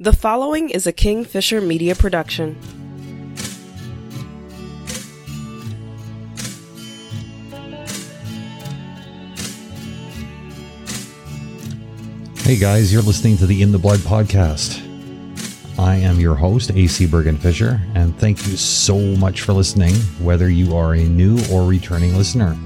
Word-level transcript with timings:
The 0.00 0.12
following 0.12 0.70
is 0.70 0.88
a 0.88 0.92
Kingfisher 0.92 1.60
Media 1.60 1.94
production. 1.94 2.58
Hey 12.38 12.56
guys, 12.56 12.92
you're 12.92 13.02
listening 13.02 13.36
to 13.36 13.46
the 13.46 13.62
In 13.62 13.70
the 13.70 13.78
Blood 13.78 14.00
podcast. 14.00 14.82
I 15.78 15.94
am 15.94 16.18
your 16.18 16.34
host, 16.34 16.72
AC 16.72 17.06
Bergen 17.06 17.38
Fischer, 17.38 17.80
and 17.94 18.18
thank 18.18 18.48
you 18.48 18.56
so 18.56 18.98
much 18.98 19.42
for 19.42 19.52
listening, 19.52 19.94
whether 20.20 20.48
you 20.48 20.74
are 20.74 20.94
a 20.94 21.04
new 21.04 21.38
or 21.52 21.64
returning 21.68 22.16
listener. 22.16 22.58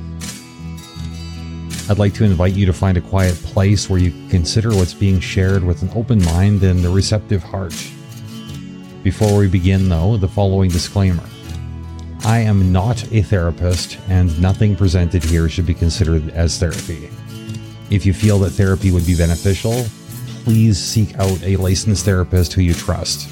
I'd 1.90 1.98
like 1.98 2.12
to 2.14 2.24
invite 2.24 2.52
you 2.52 2.66
to 2.66 2.72
find 2.74 2.98
a 2.98 3.00
quiet 3.00 3.34
place 3.36 3.88
where 3.88 3.98
you 3.98 4.12
consider 4.28 4.76
what's 4.76 4.92
being 4.92 5.20
shared 5.20 5.64
with 5.64 5.80
an 5.80 5.90
open 5.94 6.22
mind 6.22 6.62
and 6.62 6.84
a 6.84 6.90
receptive 6.90 7.42
heart. 7.42 7.74
Before 9.02 9.38
we 9.38 9.48
begin, 9.48 9.88
though, 9.88 10.18
the 10.18 10.28
following 10.28 10.70
disclaimer 10.70 11.24
I 12.24 12.40
am 12.40 12.72
not 12.72 13.10
a 13.10 13.22
therapist, 13.22 13.98
and 14.08 14.38
nothing 14.38 14.76
presented 14.76 15.24
here 15.24 15.48
should 15.48 15.64
be 15.64 15.72
considered 15.72 16.28
as 16.30 16.58
therapy. 16.58 17.08
If 17.90 18.04
you 18.04 18.12
feel 18.12 18.38
that 18.40 18.50
therapy 18.50 18.90
would 18.90 19.06
be 19.06 19.16
beneficial, 19.16 19.86
please 20.44 20.78
seek 20.78 21.18
out 21.18 21.42
a 21.42 21.56
licensed 21.56 22.04
therapist 22.04 22.52
who 22.52 22.60
you 22.60 22.74
trust. 22.74 23.30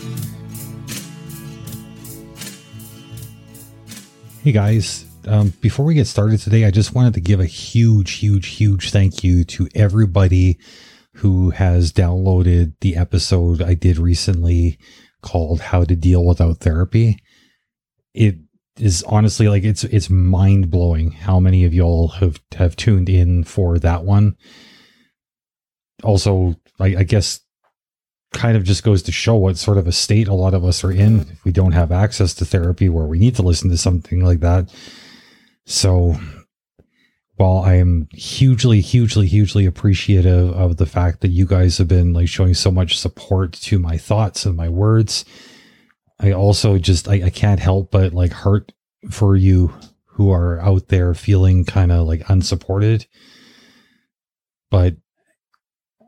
Hey 4.43 4.53
guys, 4.53 5.06
um, 5.27 5.53
before 5.61 5.85
we 5.85 5.95
get 5.95 6.07
started 6.07 6.41
today, 6.41 6.65
I 6.65 6.71
just 6.71 6.95
wanted 6.95 7.15
to 7.15 7.21
give 7.21 7.41
a 7.41 7.47
huge, 7.47 8.13
huge, 8.13 8.47
huge 8.49 8.91
thank 8.91 9.25
you 9.25 9.45
to 9.45 9.69
everybody 9.75 10.59
who 11.15 11.51
has 11.51 11.93
downloaded 11.93 12.75
the 12.81 12.97
episode 12.97 13.63
I 13.63 13.75
did 13.75 13.99
recently 13.99 14.79
called 15.23 15.61
How 15.61 15.85
to 15.85 15.97
Deal 15.97 16.25
Without 16.25 16.59
Therapy. 16.59 17.19
It 18.15 18.37
is 18.79 19.03
honestly 19.05 19.49
like 19.49 19.65
it's 19.65 19.85
it's 19.85 20.11
mind 20.11 20.71
blowing 20.71 21.11
how 21.11 21.41
many 21.41 21.65
of 21.65 21.73
y'all 21.73 22.09
have 22.09 22.41
have 22.55 22.77
tuned 22.77 23.09
in 23.09 23.45
for 23.45 23.79
that 23.79 24.05
one. 24.05 24.37
Also, 26.03 26.55
I, 26.79 26.97
I 26.99 27.03
guess 27.03 27.41
kind 28.35 28.57
of 28.57 28.65
just 28.65 28.85
goes 28.85 29.03
to 29.03 29.13
show 29.13 29.35
what 29.35 29.57
sort 29.57 29.79
of 29.79 29.87
a 29.87 29.93
state 29.93 30.29
a 30.29 30.35
lot 30.35 30.53
of 30.53 30.65
us 30.65 30.85
are 30.85 30.93
in 30.93 31.21
if 31.21 31.45
we 31.45 31.53
don't 31.53 31.73
have 31.73 31.91
access 31.91 32.35
to 32.35 32.45
therapy 32.45 32.89
where 32.89 33.07
we 33.07 33.19
need 33.19 33.35
to 33.37 33.43
listen 33.43 33.71
to 33.71 33.79
something 33.79 34.23
like 34.23 34.41
that. 34.41 34.69
So 35.67 36.17
while 37.35 37.59
I 37.59 37.75
am 37.75 38.09
hugely, 38.13 38.81
hugely, 38.81 39.27
hugely 39.27 39.67
appreciative 39.67 40.53
of 40.53 40.79
the 40.79 40.87
fact 40.87 41.21
that 41.21 41.29
you 41.29 41.45
guys 41.45 41.77
have 41.79 41.89
been 41.89 42.13
like 42.13 42.29
showing 42.29 42.55
so 42.55 42.71
much 42.71 42.99
support 42.99 43.53
to 43.53 43.79
my 43.79 43.99
thoughts 43.99 44.47
and 44.47 44.57
my 44.57 44.69
words, 44.69 45.25
I 46.19 46.33
also 46.33 46.79
just 46.79 47.09
I, 47.09 47.25
I 47.25 47.31
can't 47.31 47.61
help 47.61 47.91
but 47.91 48.15
like 48.15 48.33
hurt 48.33 48.73
for 49.11 49.37
you 49.37 49.75
who 50.05 50.31
are 50.31 50.59
out 50.61 50.89
there 50.89 51.13
feeling 51.15 51.65
kind 51.65 51.93
of 51.93 52.07
like 52.07 52.23
unsupported. 52.31 53.07
But 54.71 54.97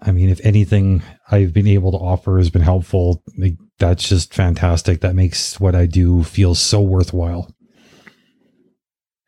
I 0.01 0.13
mean, 0.13 0.31
if 0.31 0.41
anything 0.45 1.03
I've 1.31 1.53
been 1.53 1.67
able 1.67 1.91
to 1.93 1.99
offer 1.99 2.39
has 2.39 2.51
been 2.51 2.63
helpful, 2.63 3.23
like, 3.37 3.57
that's 3.79 4.09
just 4.09 4.33
fantastic. 4.33 5.01
That 5.01 5.15
makes 5.15 5.61
what 5.61 5.75
I 5.75 5.87
do 5.87 6.23
feel 6.23 6.55
so 6.55 6.81
worthwhile. 6.81 7.53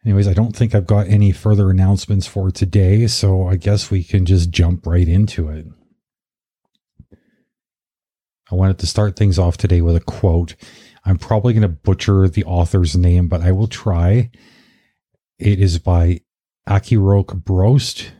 Anyways, 0.04 0.28
I 0.28 0.32
don't 0.32 0.56
think 0.56 0.74
I've 0.74 0.86
got 0.86 1.08
any 1.08 1.30
further 1.30 1.70
announcements 1.70 2.26
for 2.26 2.50
today, 2.50 3.06
so 3.06 3.46
I 3.46 3.56
guess 3.56 3.90
we 3.90 4.02
can 4.02 4.24
just 4.24 4.50
jump 4.50 4.86
right 4.86 5.06
into 5.06 5.48
it. 5.48 5.66
I 8.50 8.54
wanted 8.54 8.78
to 8.78 8.86
start 8.86 9.16
things 9.16 9.38
off 9.38 9.58
today 9.58 9.82
with 9.82 9.96
a 9.96 10.00
quote. 10.00 10.56
I'm 11.04 11.18
probably 11.18 11.52
going 11.52 11.62
to 11.62 11.68
butcher 11.68 12.28
the 12.28 12.44
author's 12.44 12.96
name, 12.96 13.28
but 13.28 13.42
I 13.42 13.52
will 13.52 13.68
try. 13.68 14.30
It 15.38 15.60
is 15.60 15.78
by 15.78 16.20
Akiroq 16.68 17.42
Brost. 17.42 18.10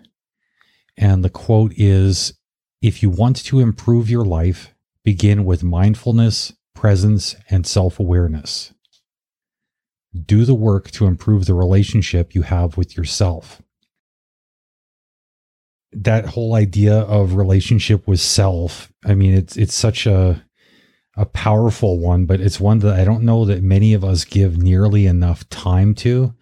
And 0.97 1.25
the 1.25 1.31
quote 1.31 1.73
is 1.77 2.35
If 2.83 3.03
you 3.03 3.09
want 3.09 3.43
to 3.45 3.59
improve 3.59 4.11
your 4.11 4.25
life, 4.25 4.75
begin 5.03 5.47
with 5.47 5.63
mindfulness, 5.63 6.53
presence, 6.75 7.35
and 7.49 7.67
self 7.67 7.99
awareness. 7.99 8.73
Do 10.25 10.44
the 10.44 10.54
work 10.54 10.91
to 10.93 11.06
improve 11.06 11.47
the 11.47 11.54
relationship 11.54 12.34
you 12.34 12.43
have 12.43 12.76
with 12.76 12.97
yourself. 12.97 13.62
That 15.93 16.26
whole 16.26 16.54
idea 16.54 16.98
of 17.00 17.34
relationship 17.34 18.06
with 18.06 18.21
self, 18.21 18.93
I 19.04 19.15
mean, 19.15 19.34
it's 19.34 19.56
it's 19.56 19.75
such 19.75 20.06
a 20.06 20.44
a 21.16 21.26
powerful 21.26 21.98
one, 21.98 22.26
but 22.26 22.41
it's 22.41 22.60
one 22.60 22.78
that 22.81 22.98
I 22.98 23.04
don't 23.04 23.25
know 23.25 23.44
that 23.44 23.62
many 23.62 23.94
of 23.94 24.04
us 24.04 24.25
give 24.25 24.56
nearly 24.59 25.06
enough 25.06 25.48
time 25.48 25.94
to, 25.97 26.34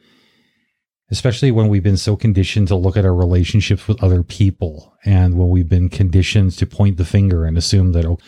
especially 1.10 1.50
when 1.50 1.68
we've 1.68 1.82
been 1.82 1.96
so 1.96 2.16
conditioned 2.16 2.68
to 2.68 2.76
look 2.76 2.96
at 2.96 3.04
our 3.04 3.14
relationships 3.14 3.88
with 3.88 4.02
other 4.02 4.22
people 4.22 4.94
and 5.04 5.38
when 5.38 5.48
we've 5.48 5.68
been 5.68 5.88
conditioned 5.88 6.52
to 6.52 6.66
point 6.66 6.96
the 6.96 7.04
finger 7.04 7.44
and 7.44 7.56
assume 7.56 7.92
that 7.92 8.04
oh, 8.04 8.18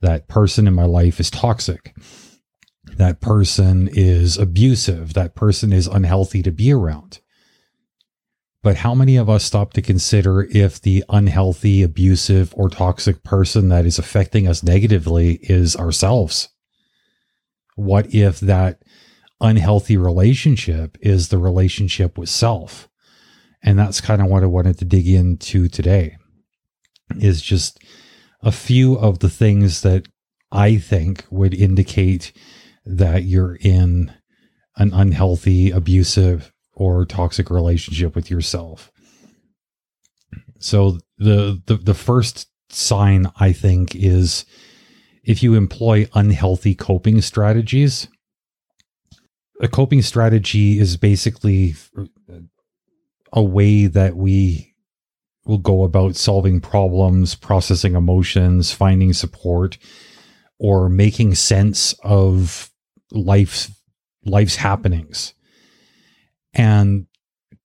that 0.00 0.28
person 0.28 0.66
in 0.66 0.74
my 0.74 0.84
life 0.84 1.18
is 1.18 1.30
toxic 1.30 1.94
that 2.96 3.20
person 3.20 3.88
is 3.92 4.36
abusive, 4.38 5.14
that 5.14 5.34
person 5.34 5.72
is 5.72 5.86
unhealthy 5.86 6.42
to 6.42 6.50
be 6.50 6.72
around. 6.72 7.20
But 8.62 8.78
how 8.78 8.94
many 8.94 9.16
of 9.16 9.30
us 9.30 9.44
stop 9.44 9.74
to 9.74 9.82
consider 9.82 10.42
if 10.42 10.80
the 10.80 11.04
unhealthy, 11.08 11.82
abusive, 11.82 12.52
or 12.56 12.68
toxic 12.68 13.22
person 13.22 13.68
that 13.68 13.86
is 13.86 13.98
affecting 13.98 14.48
us 14.48 14.62
negatively 14.62 15.38
is 15.42 15.76
ourselves? 15.76 16.48
What 17.76 18.12
if 18.12 18.40
that 18.40 18.82
unhealthy 19.40 19.96
relationship 19.96 20.98
is 21.00 21.28
the 21.28 21.38
relationship 21.38 22.18
with 22.18 22.28
self? 22.28 22.88
And 23.62 23.78
that's 23.78 24.00
kind 24.00 24.20
of 24.20 24.28
what 24.28 24.42
I 24.42 24.46
wanted 24.46 24.78
to 24.78 24.84
dig 24.84 25.06
into 25.06 25.68
today 25.68 26.16
is 27.20 27.42
just 27.42 27.78
a 28.42 28.50
few 28.50 28.94
of 28.94 29.20
the 29.20 29.30
things 29.30 29.82
that 29.82 30.08
I 30.50 30.76
think 30.78 31.24
would 31.30 31.54
indicate 31.54 32.32
that 32.86 33.24
you're 33.24 33.56
in 33.60 34.12
an 34.76 34.92
unhealthy, 34.92 35.70
abusive, 35.70 36.52
or 36.72 37.04
toxic 37.04 37.50
relationship 37.50 38.14
with 38.14 38.30
yourself. 38.30 38.92
So 40.58 40.98
the, 41.18 41.62
the 41.66 41.76
the 41.76 41.94
first 41.94 42.48
sign 42.70 43.30
I 43.38 43.52
think 43.52 43.94
is 43.94 44.44
if 45.24 45.42
you 45.42 45.54
employ 45.54 46.08
unhealthy 46.14 46.74
coping 46.74 47.20
strategies. 47.20 48.08
A 49.60 49.68
coping 49.68 50.02
strategy 50.02 50.78
is 50.78 50.98
basically 50.98 51.74
a 53.32 53.42
way 53.42 53.86
that 53.86 54.14
we 54.14 54.74
will 55.46 55.58
go 55.58 55.84
about 55.84 56.16
solving 56.16 56.60
problems, 56.60 57.34
processing 57.34 57.94
emotions, 57.94 58.72
finding 58.72 59.12
support, 59.12 59.78
or 60.58 60.88
making 60.88 61.34
sense 61.34 61.94
of 62.02 62.70
life's 63.10 63.70
life's 64.24 64.56
happenings. 64.56 65.34
And 66.52 67.06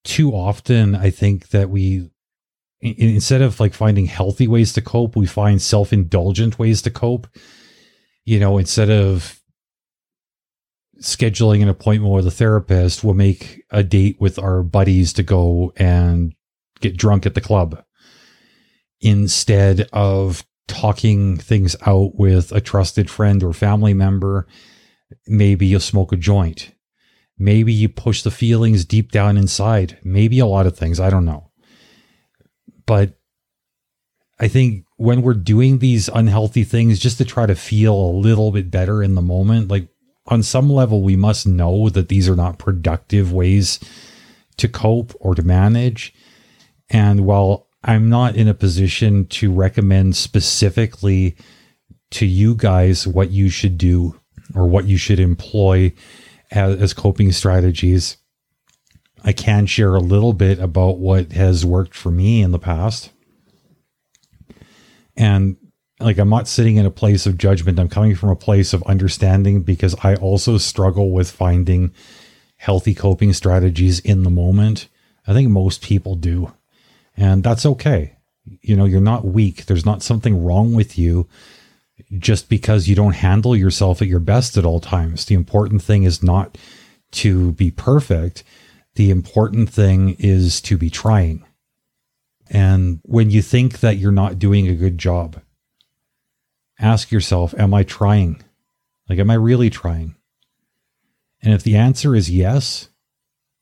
too 0.04 0.32
often 0.32 0.96
I 0.96 1.10
think 1.10 1.50
that 1.50 1.70
we 1.70 2.10
instead 2.82 3.42
of 3.42 3.60
like 3.60 3.74
finding 3.74 4.06
healthy 4.06 4.48
ways 4.48 4.74
to 4.74 4.82
cope, 4.82 5.16
we 5.16 5.28
find 5.28 5.62
self-indulgent 5.62 6.58
ways 6.58 6.82
to 6.82 6.90
cope. 6.90 7.28
You 8.26 8.40
know, 8.40 8.58
instead 8.58 8.90
of 8.90 9.40
scheduling 11.02 11.62
an 11.62 11.70
appointment 11.70 12.14
with 12.14 12.28
a 12.28 12.32
therapist, 12.32 13.04
we'll 13.04 13.14
make 13.14 13.64
a 13.72 13.84
date 13.84 14.18
with 14.20 14.38
our 14.38 14.64
buddies 14.64 15.14
to 15.14 15.24
go 15.24 15.74
and 15.76 16.34
get 16.80 16.98
drunk 16.98 17.26
at 17.26 17.36
the 17.36 17.42
club 17.42 17.84
instead 19.00 19.88
of 19.94 20.46
talking 20.68 21.38
things 21.38 21.76
out 21.86 22.16
with 22.16 22.52
a 22.52 22.62
trusted 22.62 23.10
friend 23.10 23.44
or 23.44 23.54
family 23.54 23.94
member 23.94 24.48
Maybe 25.28 25.66
you 25.66 25.80
smoke 25.80 26.12
a 26.12 26.18
joint. 26.18 26.72
Maybe 27.38 27.74
you 27.74 27.90
push 27.90 28.22
the 28.22 28.32
feelings 28.32 28.86
deep 28.86 29.12
down 29.12 29.38
inside. 29.38 29.98
Maybe 30.04 30.40
a 30.40 30.46
lot 30.46 30.68
of 30.68 30.78
things. 30.78 31.00
I 31.00 31.10
don't 31.10 31.26
know. 31.26 31.52
But 32.86 33.18
I 34.40 34.48
think 34.48 34.86
when 34.98 35.22
we're 35.22 35.34
doing 35.34 35.80
these 35.80 36.08
unhealthy 36.08 36.64
things 36.64 37.00
just 37.00 37.18
to 37.18 37.26
try 37.26 37.46
to 37.46 37.56
feel 37.56 37.96
a 37.96 38.18
little 38.18 38.52
bit 38.52 38.70
better 38.70 39.02
in 39.02 39.16
the 39.16 39.22
moment, 39.22 39.70
like 39.70 39.88
on 40.28 40.44
some 40.44 40.70
level, 40.70 41.02
we 41.02 41.16
must 41.16 41.48
know 41.48 41.90
that 41.90 42.10
these 42.10 42.30
are 42.30 42.36
not 42.36 42.60
productive 42.60 43.34
ways 43.34 43.80
to 44.58 44.68
cope 44.68 45.14
or 45.20 45.34
to 45.36 45.42
manage. 45.42 46.14
And 46.90 47.26
while 47.26 47.68
I'm 47.84 48.10
not 48.10 48.36
in 48.36 48.48
a 48.48 48.54
position 48.54 49.26
to 49.28 49.52
recommend 49.52 50.16
specifically 50.16 51.36
to 52.12 52.26
you 52.26 52.56
guys 52.56 53.08
what 53.08 53.32
you 53.32 53.50
should 53.50 53.78
do 53.78 54.21
or 54.56 54.68
what 54.68 54.86
you 54.86 54.98
should 54.98 55.20
employ 55.20 55.94
as, 56.52 56.82
as 56.82 56.94
coping 56.94 57.32
strategies. 57.32 58.18
I 59.24 59.34
can 59.34 59.66
share 59.66 59.96
a 59.96 60.00
little 60.00 60.34
bit 60.34 60.60
about 60.60 60.98
what 60.98 61.32
has 61.34 61.66
worked 61.66 61.94
for 61.94 62.12
me 62.12 62.42
in 62.42 62.52
the 62.52 62.60
past. 62.60 63.12
And 65.16 65.58
like 66.00 66.18
I'm 66.18 66.30
not 66.30 66.48
sitting 66.48 66.78
in 66.78 66.86
a 66.86 66.92
place 66.92 67.26
of 67.26 67.38
judgment. 67.38 67.80
I'm 67.80 67.90
coming 67.90 68.16
from 68.16 68.30
a 68.30 68.36
place 68.36 68.74
of 68.74 68.84
understanding 68.84 69.62
because 69.62 69.96
I 70.04 70.16
also 70.16 70.58
struggle 70.58 71.12
with 71.12 71.30
finding 71.30 71.94
healthy 72.58 72.94
coping 72.94 73.34
strategies 73.34 74.00
in 74.00 74.24
the 74.24 74.30
moment. 74.30 74.88
I 75.28 75.34
think 75.34 75.50
most 75.50 75.84
people 75.84 76.16
do. 76.16 76.54
And 77.16 77.44
that's 77.44 77.66
okay. 77.66 78.18
You 78.62 78.76
know, 78.76 78.86
you're 78.86 79.02
not 79.02 79.26
weak. 79.26 79.66
There's 79.66 79.86
not 79.86 80.02
something 80.02 80.44
wrong 80.44 80.74
with 80.74 80.98
you 80.98 81.28
just 82.18 82.50
because 82.50 82.88
you 82.88 82.96
don't 82.96 83.16
handle 83.16 83.56
yourself 83.56 84.02
at 84.02 84.08
your 84.08 84.20
best 84.20 84.58
at 84.58 84.66
all 84.66 84.80
times. 84.80 85.26
The 85.26 85.36
important 85.36 85.82
thing 85.82 86.04
is 86.04 86.24
not 86.24 86.58
to 87.12 87.52
be 87.54 87.72
perfect. 87.72 88.44
The 88.96 89.10
important 89.10 89.70
thing 89.70 90.16
is 90.20 90.62
to 90.62 90.78
be 90.78 90.90
trying. 90.90 91.46
And 92.50 93.00
when 93.04 93.30
you 93.30 93.42
think 93.42 93.80
that 93.80 93.98
you're 93.98 94.12
not 94.12 94.40
doing 94.40 94.68
a 94.68 94.76
good 94.76 94.98
job, 94.98 95.42
ask 96.80 97.12
yourself, 97.12 97.54
am 97.58 97.74
I 97.74 97.84
trying? 97.84 98.44
Like, 99.08 99.20
am 99.20 99.30
I 99.30 99.36
really 99.36 99.70
trying? 99.70 100.16
And 101.42 101.54
if 101.54 101.64
the 101.64 101.76
answer 101.76 102.16
is 102.16 102.30
yes, 102.30 102.90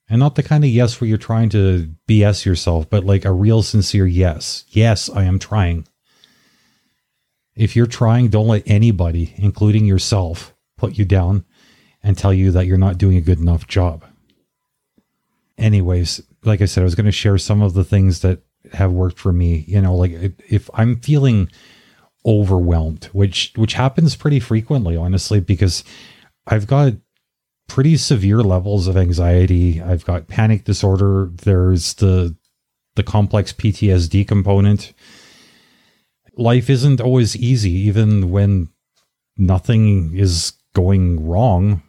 and 0.10 0.20
not 0.20 0.36
the 0.36 0.44
kind 0.44 0.64
of 0.64 0.70
yes 0.70 1.00
where 1.00 1.08
you're 1.08 1.18
trying 1.18 1.50
to 1.50 1.94
BS 2.08 2.46
yourself, 2.46 2.90
but 2.90 3.06
like 3.06 3.26
a 3.26 3.32
real 3.32 3.62
sincere 3.62 4.08
yes, 4.08 4.66
yes, 4.70 5.10
I 5.10 5.24
am 5.24 5.38
trying. 5.38 5.88
If 7.60 7.76
you're 7.76 7.88
trying, 7.88 8.30
don't 8.30 8.48
let 8.48 8.64
anybody, 8.66 9.34
including 9.36 9.86
yourself, 9.86 10.56
put 10.78 10.98
you 10.98 11.04
down 11.04 11.44
and 12.02 12.18
tell 12.18 12.34
you 12.34 12.52
that 12.52 12.66
you're 12.66 12.78
not 12.78 12.98
doing 12.98 13.18
a 13.18 13.22
good 13.22 13.38
enough 13.38 13.68
job. 13.68 14.06
Anyways, 15.58 16.22
like 16.46 16.62
I 16.62 16.66
said, 16.66 16.80
I 16.80 16.86
was 16.86 16.96
going 16.96 17.06
to 17.06 17.12
share 17.12 17.38
some 17.38 17.62
of 17.62 17.74
the 17.74 17.84
things 17.84 18.22
that 18.22 18.40
have 18.72 18.94
worked 18.94 19.20
for 19.20 19.34
me. 19.34 19.66
You 19.68 19.82
know, 19.82 19.94
like 19.94 20.14
if 20.48 20.70
I'm 20.74 21.02
feeling 21.02 21.50
overwhelmed, 22.26 23.10
which 23.12 23.52
which 23.58 23.74
happens 23.74 24.16
pretty 24.16 24.40
frequently, 24.40 24.96
honestly, 24.96 25.42
because 25.42 25.84
I've 26.48 26.66
got 26.66 26.94
pretty 27.68 27.98
severe 27.98 28.42
levels 28.42 28.88
of 28.88 28.96
anxiety. 28.96 29.82
I've 29.82 30.06
got 30.06 30.30
panic 30.30 30.64
disorder. 30.64 31.30
There's 31.34 31.96
the 31.96 32.38
the 32.96 33.04
complex 33.04 33.52
PTSD 33.52 34.26
component. 34.26 34.94
Life 36.40 36.70
isn't 36.70 37.02
always 37.02 37.36
easy, 37.36 37.72
even 37.72 38.32
when 38.32 38.70
nothing 39.38 40.16
is 40.16 40.54
going 40.74 41.28
wrong. 41.28 41.84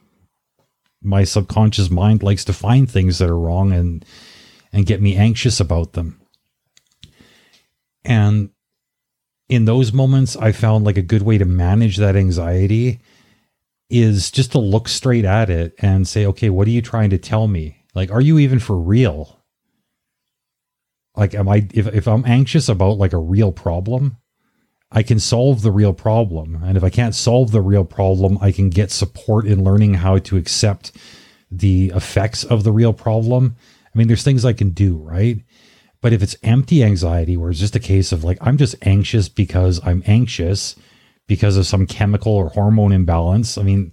My 1.01 1.23
subconscious 1.23 1.89
mind 1.89 2.25
likes 2.25 2.45
to 2.47 2.53
find 2.53 2.91
things 2.91 3.19
that 3.19 3.31
are 3.31 3.39
wrong 3.39 3.73
and 3.73 4.05
and 4.73 4.87
get 4.87 5.01
me 5.01 5.17
anxious 5.17 5.61
about 5.61 5.93
them. 5.93 6.21
And 8.05 8.51
in 9.49 9.65
those 9.67 9.93
moments, 9.93 10.37
I 10.37 10.53
found 10.53 10.85
like 10.85 10.97
a 10.97 11.03
good 11.03 11.23
way 11.23 11.39
to 11.39 11.45
manage 11.45 11.97
that 11.97 12.17
anxiety 12.17 13.01
is 13.89 14.31
just 14.31 14.53
to 14.53 14.59
look 14.59 14.89
straight 14.89 15.25
at 15.25 15.51
it 15.51 15.75
and 15.79 16.07
say, 16.07 16.27
okay, 16.27 16.51
what 16.51 16.69
are 16.69 16.71
you 16.71 16.83
trying 16.83 17.11
to 17.11 17.19
tell 17.19 17.49
me? 17.49 17.85
Like, 17.95 18.11
are 18.11 18.21
you 18.21 18.39
even 18.39 18.61
for 18.61 18.77
real? 18.77 19.41
Like, 21.17 21.35
am 21.35 21.49
I, 21.49 21.67
if, 21.75 21.89
if 21.89 22.07
I'm 22.07 22.25
anxious 22.25 22.69
about 22.69 22.99
like 22.99 23.13
a 23.13 23.19
real 23.19 23.51
problem, 23.51 24.17
I 24.93 25.03
can 25.03 25.21
solve 25.21 25.63
the 25.63 25.71
real 25.71 25.93
problem. 25.93 26.63
And 26.65 26.77
if 26.77 26.83
I 26.83 26.91
can't 26.91 27.15
solve 27.15 27.53
the 27.53 27.61
real 27.61 27.85
problem, 27.85 28.39
I 28.41 28.51
can 28.51 28.71
get 28.71 28.91
support 28.91 29.47
in 29.47 29.63
learning 29.63 29.95
how 29.95 30.19
to 30.19 30.37
accept 30.37 30.93
the 31.51 31.93
effects 31.95 32.45
of 32.45 32.65
the 32.65 32.73
real 32.73 32.93
problem. 32.93 33.57
I 33.95 33.99
mean, 33.99 34.09
there's 34.09 34.25
things 34.25 34.45
I 34.45 34.53
can 34.53 34.71
do, 34.71 34.97
right? 34.97 35.39
But 36.01 36.13
if 36.13 36.23
it's 36.23 36.37
empty 36.43 36.83
anxiety, 36.83 37.37
where 37.37 37.51
it's 37.51 37.61
just 37.61 37.77
a 37.77 37.81
case 37.81 38.11
of 38.11 38.25
like, 38.25 38.39
I'm 38.41 38.57
just 38.57 38.75
anxious 38.83 39.29
because 39.29 39.81
I'm 39.85 40.03
anxious 40.07 40.75
because 41.27 41.57
of 41.57 41.67
some 41.67 41.87
chemical 41.87 42.33
or 42.33 42.49
hormone 42.49 42.93
imbalance, 42.93 43.59
I 43.59 43.63
mean, 43.63 43.93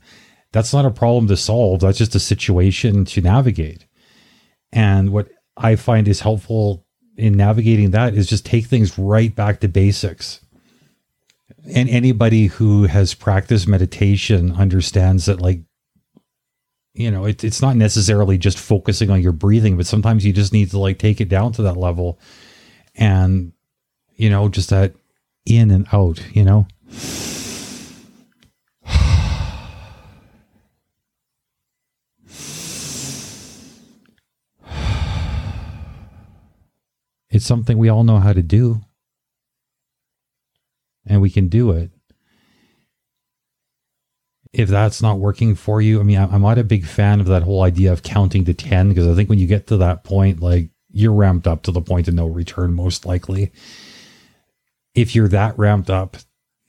that's 0.52 0.74
not 0.74 0.86
a 0.86 0.92
problem 0.92 1.28
to 1.28 1.38
solve. 1.38 1.82
That's 1.82 1.98
just 1.98 2.16
a 2.16 2.20
situation 2.20 3.06
to 3.06 3.22
navigate. 3.22 3.86
And 4.72 5.12
what 5.12 5.28
I 5.56 5.76
find 5.76 6.08
is 6.08 6.22
helpful 6.22 6.86
in 7.18 7.34
navigating 7.34 7.92
that 7.92 8.14
is 8.14 8.28
just 8.28 8.46
take 8.46 8.66
things 8.66 8.98
right 8.98 9.36
back 9.36 9.60
to 9.60 9.68
basics. 9.68 10.42
And 11.74 11.90
anybody 11.90 12.48
who 12.48 12.86
has 12.86 13.14
practiced 13.14 13.68
meditation 13.68 14.54
understands 14.54 15.26
that, 15.26 15.42
like, 15.42 15.62
you 16.94 17.12
know, 17.12 17.26
it, 17.26 17.44
it's 17.44 17.62
not 17.62 17.76
necessarily 17.76 18.38
just 18.38 18.58
focusing 18.58 19.10
on 19.10 19.22
your 19.22 19.32
breathing, 19.32 19.78
but 19.78 19.86
sometimes 19.86 20.26
you 20.26 20.34
just 20.34 20.52
need 20.52 20.72
to 20.72 20.80
like 20.80 20.98
take 20.98 21.22
it 21.22 21.30
down 21.30 21.52
to 21.54 21.62
that 21.62 21.78
level 21.78 22.20
and, 22.96 23.54
you 24.16 24.30
know, 24.30 24.50
just 24.50 24.72
that 24.72 24.94
in 25.46 25.72
and 25.72 25.88
out, 25.94 26.22
you 26.34 26.44
know? 26.44 26.68
It's 37.30 37.46
something 37.46 37.78
we 37.78 37.90
all 37.90 38.04
know 38.04 38.18
how 38.18 38.34
to 38.34 38.42
do. 38.42 38.82
And 41.08 41.22
we 41.22 41.30
can 41.30 41.48
do 41.48 41.72
it. 41.72 41.92
If 44.54 44.70
that's 44.70 45.02
not 45.02 45.20
working 45.20 45.56
for 45.56 45.82
you, 45.82 46.00
I 46.00 46.04
mean, 46.04 46.18
I'm 46.18 46.42
not 46.42 46.58
a 46.58 46.64
big 46.64 46.86
fan 46.86 47.20
of 47.20 47.28
that 47.28 47.44
whole 47.44 47.64
idea 47.64 47.92
of 47.92 48.04
counting 48.04 48.46
to 48.46 48.54
10 48.54 48.90
because 48.90 49.08
I 49.08 49.14
think 49.14 49.30
when 49.30 49.40
you 49.40 49.48
get 49.48 49.68
to 49.68 49.78
that 49.78 50.04
point, 50.04 50.42
like 50.42 50.70
you're 50.92 51.14
ramped 51.14 51.48
up 51.48 51.64
to 51.64 51.72
the 51.72 51.82
point 51.82 52.08
of 52.08 52.14
no 52.14 52.28
return, 52.28 52.74
most 52.74 53.06
likely. 53.06 53.52
If 54.96 55.14
you're 55.14 55.28
that 55.28 55.58
ramped 55.60 55.90
up, 55.90 56.18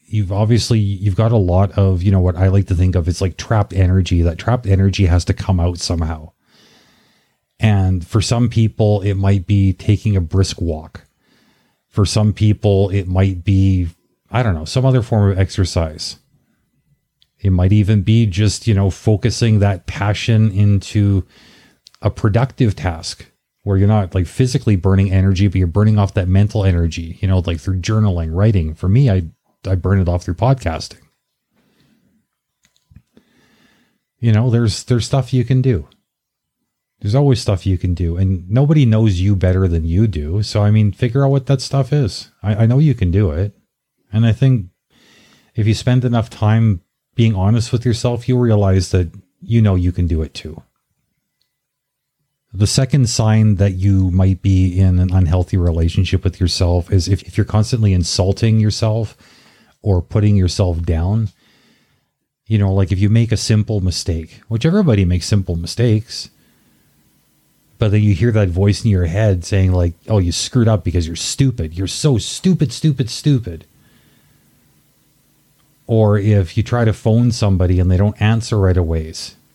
you've 0.09 0.33
obviously 0.33 0.79
you've 0.79 1.17
got 1.17 1.33
a 1.33 1.37
lot 1.37 1.71
of 1.73 2.03
you 2.03 2.11
know 2.11 2.21
what 2.21 2.37
i 2.37 2.49
like 2.49 2.67
to 2.67 2.75
think 2.75 2.95
of 2.95 3.09
it's 3.09 3.21
like 3.21 3.37
trapped 3.37 3.73
energy. 3.73 4.23
That 4.23 4.39
trapped 4.39 4.67
energy 4.67 5.07
has 5.07 5.25
to 5.27 5.35
come 5.35 5.61
out 5.61 5.79
somehow. 5.79 6.33
And 7.61 8.07
for 8.07 8.21
some 8.21 8.49
people 8.49 9.03
it 9.03 9.15
might 9.15 9.47
be 9.47 9.73
taking 9.73 10.17
a 10.17 10.21
brisk 10.21 10.61
walk. 10.61 11.05
For 11.87 12.05
some 12.05 12.33
people 12.33 12.91
it 12.91 13.07
might 13.07 13.45
be 13.45 13.89
i 14.31 14.43
don't 14.43 14.55
know 14.55 14.65
some 14.65 14.85
other 14.85 15.03
form 15.03 15.31
of 15.31 15.39
exercise 15.39 16.19
it 17.41 17.51
might 17.51 17.73
even 17.73 18.03
be 18.03 18.27
just, 18.27 18.67
you 18.67 18.75
know, 18.75 18.91
focusing 18.91 19.61
that 19.61 19.87
passion 19.87 20.51
into 20.51 21.25
a 22.03 22.11
productive 22.11 22.75
task 22.75 23.27
where 23.63 23.77
you're 23.77 23.89
not 23.89 24.15
like 24.15 24.27
physically 24.27 24.77
burning 24.77 25.13
energy, 25.13 25.47
but 25.47 25.57
you're 25.57 25.67
burning 25.67 25.99
off 25.99 26.15
that 26.15 26.29
mental 26.29 26.65
energy, 26.65 27.19
you 27.21 27.29
know, 27.29 27.39
like 27.41 27.61
through 27.61 27.81
journaling, 27.81 28.35
writing. 28.35 28.75
For 28.75 28.89
me, 28.89 29.11
I 29.11 29.29
I 29.67 29.75
burn 29.77 30.01
it 30.01 30.09
off 30.09 30.25
through 30.25 30.35
podcasting. 30.35 31.01
You 34.19 34.33
know, 34.33 34.51
there's 34.51 34.83
there's 34.85 35.07
stuff 35.07 35.33
you 35.33 35.45
can 35.45 35.63
do. 35.63 35.89
There's 37.01 37.15
always 37.15 37.41
stuff 37.41 37.67
you 37.67 37.79
can 37.79 37.95
do, 37.95 38.17
and 38.17 38.51
nobody 38.51 38.85
knows 38.85 39.21
you 39.21 39.37
better 39.37 39.69
than 39.69 39.85
you 39.85 40.09
do. 40.09 40.43
So 40.43 40.63
I 40.63 40.73
mean, 40.73 40.91
figure 40.91 41.25
out 41.25 41.31
what 41.31 41.47
that 41.47 41.61
stuff 41.61 41.93
is. 41.93 42.33
I, 42.43 42.57
I 42.57 42.67
know 42.67 42.79
you 42.79 42.95
can 42.95 43.13
do 43.13 43.31
it, 43.31 43.58
and 44.13 44.27
I 44.27 44.33
think 44.33 44.67
if 45.55 45.67
you 45.67 45.75
spend 45.75 46.05
enough 46.05 46.31
time 46.31 46.83
being 47.15 47.35
honest 47.35 47.73
with 47.73 47.85
yourself, 47.85 48.29
you'll 48.29 48.39
realize 48.39 48.91
that 48.93 49.11
you 49.41 49.61
know 49.61 49.75
you 49.75 49.93
can 49.93 50.07
do 50.07 50.23
it 50.23 50.35
too. 50.35 50.63
The 52.53 52.67
second 52.67 53.09
sign 53.09 53.57
that 53.57 53.73
you 53.73 54.11
might 54.11 54.41
be 54.41 54.79
in 54.79 54.99
an 54.99 55.13
unhealthy 55.13 55.57
relationship 55.57 56.25
with 56.25 56.41
yourself 56.41 56.91
is 56.91 57.09
if, 57.09 57.23
if 57.25 57.37
you're 57.37 57.45
constantly 57.45 57.93
insulting 57.93 58.59
yourself 58.59 59.17
or 59.83 60.01
putting 60.01 60.37
yourself 60.37 60.83
down. 60.83 61.29
You 62.47 62.59
know, 62.59 62.73
like 62.73 62.91
if 62.91 62.99
you 62.99 63.11
make 63.11 63.33
a 63.33 63.37
simple 63.37 63.81
mistake, 63.81 64.41
which 64.49 64.65
everybody 64.65 65.05
makes 65.05 65.27
simple 65.27 65.57
mistakes, 65.57 66.31
but 67.79 67.91
then 67.91 68.03
you 68.03 68.15
hear 68.15 68.33
that 68.33 68.49
voice 68.49 68.85
in 68.85 68.91
your 68.91 69.07
head 69.07 69.45
saying, 69.45 69.73
like, 69.73 69.95
oh, 70.09 70.19
you 70.19 70.33
screwed 70.33 70.69
up 70.69 70.83
because 70.83 71.07
you're 71.07 71.17
stupid. 71.17 71.75
You're 71.75 71.87
so 71.87 72.17
stupid, 72.17 72.73
stupid, 72.73 73.11
stupid 73.11 73.67
or 75.89 76.19
if 76.19 76.57
you 76.57 76.63
try 76.63 76.85
to 76.85 76.93
phone 76.93 77.33
somebody 77.33 77.81
and 77.81 77.91
they 77.91 77.97
don't 77.97 78.21
answer 78.23 78.59
right 78.59 78.77
away. 78.77 79.13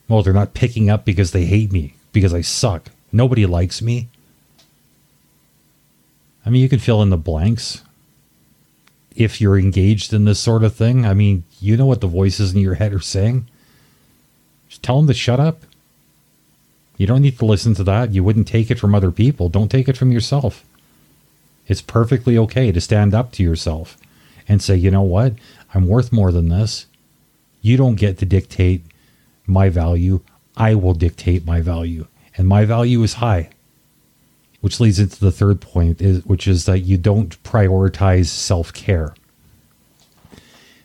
Well, 0.08 0.22
they're 0.22 0.34
not 0.34 0.52
picking 0.52 0.90
up 0.90 1.06
because 1.06 1.30
they 1.30 1.46
hate 1.46 1.72
me, 1.72 1.94
because 2.12 2.34
I 2.34 2.42
suck. 2.42 2.90
Nobody 3.12 3.46
likes 3.46 3.80
me. 3.80 4.08
I 6.44 6.50
mean, 6.50 6.60
you 6.60 6.68
can 6.68 6.80
fill 6.80 7.00
in 7.00 7.10
the 7.10 7.16
blanks 7.16 7.82
if 9.14 9.40
you're 9.40 9.58
engaged 9.58 10.12
in 10.12 10.24
this 10.24 10.40
sort 10.40 10.64
of 10.64 10.74
thing. 10.74 11.06
I 11.06 11.14
mean, 11.14 11.44
you 11.60 11.76
know 11.76 11.86
what 11.86 12.00
the 12.00 12.08
voices 12.08 12.52
in 12.52 12.60
your 12.60 12.74
head 12.74 12.92
are 12.92 13.00
saying. 13.00 13.46
Just 14.68 14.82
tell 14.82 14.96
them 14.98 15.06
to 15.06 15.14
shut 15.14 15.38
up. 15.38 15.62
You 16.96 17.06
don't 17.06 17.22
need 17.22 17.38
to 17.38 17.46
listen 17.46 17.74
to 17.76 17.84
that. 17.84 18.12
You 18.12 18.24
wouldn't 18.24 18.48
take 18.48 18.70
it 18.70 18.78
from 18.78 18.94
other 18.94 19.12
people. 19.12 19.48
Don't 19.48 19.70
take 19.70 19.88
it 19.88 19.96
from 19.96 20.10
yourself. 20.10 20.64
It's 21.68 21.80
perfectly 21.80 22.36
okay 22.36 22.72
to 22.72 22.80
stand 22.80 23.14
up 23.14 23.30
to 23.32 23.42
yourself 23.42 23.96
and 24.46 24.60
say, 24.60 24.76
you 24.76 24.90
know 24.90 25.02
what? 25.02 25.34
I'm 25.74 25.88
worth 25.88 26.12
more 26.12 26.30
than 26.30 26.48
this. 26.48 26.86
You 27.60 27.76
don't 27.76 27.96
get 27.96 28.18
to 28.18 28.26
dictate 28.26 28.82
my 29.46 29.68
value. 29.68 30.20
I 30.56 30.74
will 30.76 30.94
dictate 30.94 31.44
my 31.44 31.60
value. 31.60 32.06
And 32.36 32.46
my 32.46 32.64
value 32.64 33.02
is 33.02 33.14
high. 33.14 33.50
Which 34.60 34.80
leads 34.80 34.98
into 34.98 35.20
the 35.20 35.32
third 35.32 35.60
point, 35.60 36.00
is, 36.00 36.24
which 36.24 36.48
is 36.48 36.64
that 36.64 36.80
you 36.80 36.96
don't 36.96 37.42
prioritize 37.42 38.26
self 38.26 38.72
care. 38.72 39.14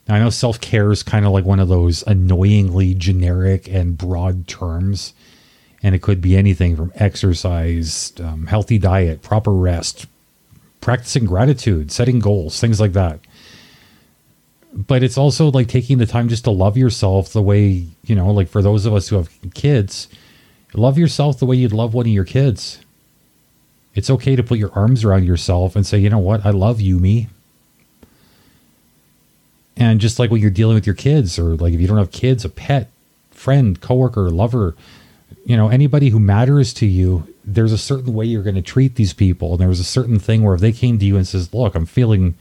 Now, 0.07 0.15
I 0.15 0.19
know 0.19 0.31
self 0.31 0.59
care 0.59 0.91
is 0.91 1.03
kind 1.03 1.25
of 1.25 1.31
like 1.31 1.45
one 1.45 1.59
of 1.59 1.69
those 1.69 2.03
annoyingly 2.07 2.93
generic 2.93 3.69
and 3.69 3.97
broad 3.97 4.47
terms, 4.47 5.13
and 5.81 5.95
it 5.95 6.01
could 6.01 6.19
be 6.19 6.35
anything 6.35 6.75
from 6.75 6.91
exercise, 6.95 8.11
um, 8.19 8.47
healthy 8.47 8.79
diet, 8.79 9.21
proper 9.21 9.51
rest, 9.51 10.07
practicing 10.81 11.25
gratitude, 11.25 11.91
setting 11.91 12.19
goals, 12.19 12.59
things 12.59 12.81
like 12.81 12.93
that. 12.93 13.19
But 14.73 15.03
it's 15.03 15.17
also 15.17 15.49
like 15.49 15.67
taking 15.67 15.97
the 15.97 16.05
time 16.05 16.29
just 16.29 16.43
to 16.43 16.51
love 16.51 16.77
yourself 16.77 17.33
the 17.33 17.41
way, 17.41 17.87
you 18.05 18.15
know, 18.15 18.29
like 18.31 18.49
for 18.49 18.61
those 18.61 18.85
of 18.85 18.93
us 18.93 19.07
who 19.09 19.15
have 19.15 19.29
kids, 19.53 20.07
love 20.73 20.97
yourself 20.97 21.39
the 21.39 21.45
way 21.45 21.55
you'd 21.55 21.73
love 21.73 21.93
one 21.93 22.05
of 22.05 22.11
your 22.11 22.25
kids. 22.25 22.79
It's 23.95 24.09
okay 24.09 24.35
to 24.35 24.43
put 24.43 24.59
your 24.59 24.71
arms 24.73 25.03
around 25.03 25.25
yourself 25.25 25.75
and 25.75 25.85
say, 25.85 25.97
you 25.97 26.09
know 26.09 26.19
what, 26.19 26.45
I 26.45 26.51
love 26.51 26.79
you, 26.79 26.99
me. 26.99 27.27
And 29.75 29.99
just 29.99 30.19
like 30.19 30.29
when 30.29 30.41
you're 30.41 30.51
dealing 30.51 30.75
with 30.75 30.85
your 30.85 30.95
kids, 30.95 31.39
or 31.39 31.55
like 31.55 31.73
if 31.73 31.79
you 31.79 31.87
don't 31.87 31.97
have 31.97 32.11
kids, 32.11 32.45
a 32.45 32.49
pet, 32.49 32.91
friend, 33.31 33.79
coworker, 33.81 34.29
lover, 34.29 34.75
you 35.45 35.57
know, 35.57 35.69
anybody 35.69 36.09
who 36.09 36.19
matters 36.19 36.73
to 36.75 36.85
you, 36.85 37.33
there's 37.43 37.71
a 37.71 37.77
certain 37.77 38.13
way 38.13 38.25
you're 38.25 38.43
going 38.43 38.55
to 38.55 38.61
treat 38.61 38.95
these 38.95 39.13
people. 39.13 39.53
And 39.53 39.59
there 39.59 39.69
was 39.69 39.79
a 39.79 39.85
certain 39.85 40.19
thing 40.19 40.43
where 40.43 40.53
if 40.53 40.61
they 40.61 40.73
came 40.73 40.99
to 40.99 41.05
you 41.05 41.15
and 41.15 41.27
says, 41.27 41.53
look, 41.53 41.75
I'm 41.75 41.85
feeling 41.85 42.35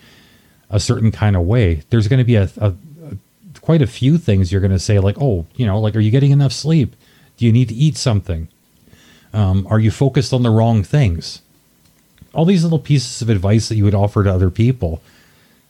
a 0.70 0.80
certain 0.80 1.10
kind 1.10 1.36
of 1.36 1.42
way, 1.42 1.82
there's 1.90 2.08
going 2.08 2.18
to 2.18 2.24
be 2.24 2.36
a, 2.36 2.50
a, 2.58 2.68
a 2.68 3.58
quite 3.60 3.82
a 3.82 3.86
few 3.86 4.18
things 4.18 4.50
you're 4.50 4.60
going 4.60 4.70
to 4.70 4.78
say, 4.78 4.98
like, 4.98 5.16
oh, 5.20 5.46
you 5.56 5.66
know, 5.66 5.80
like, 5.80 5.96
are 5.96 6.00
you 6.00 6.10
getting 6.10 6.30
enough 6.30 6.52
sleep? 6.52 6.94
Do 7.36 7.46
you 7.46 7.52
need 7.52 7.68
to 7.68 7.74
eat 7.74 7.96
something? 7.96 8.48
Um, 9.32 9.66
are 9.70 9.78
you 9.78 9.90
focused 9.90 10.32
on 10.32 10.42
the 10.42 10.50
wrong 10.50 10.82
things? 10.82 11.42
All 12.34 12.44
these 12.44 12.62
little 12.62 12.78
pieces 12.78 13.22
of 13.22 13.28
advice 13.28 13.68
that 13.68 13.76
you 13.76 13.84
would 13.84 13.94
offer 13.94 14.24
to 14.24 14.32
other 14.32 14.50
people, 14.50 15.02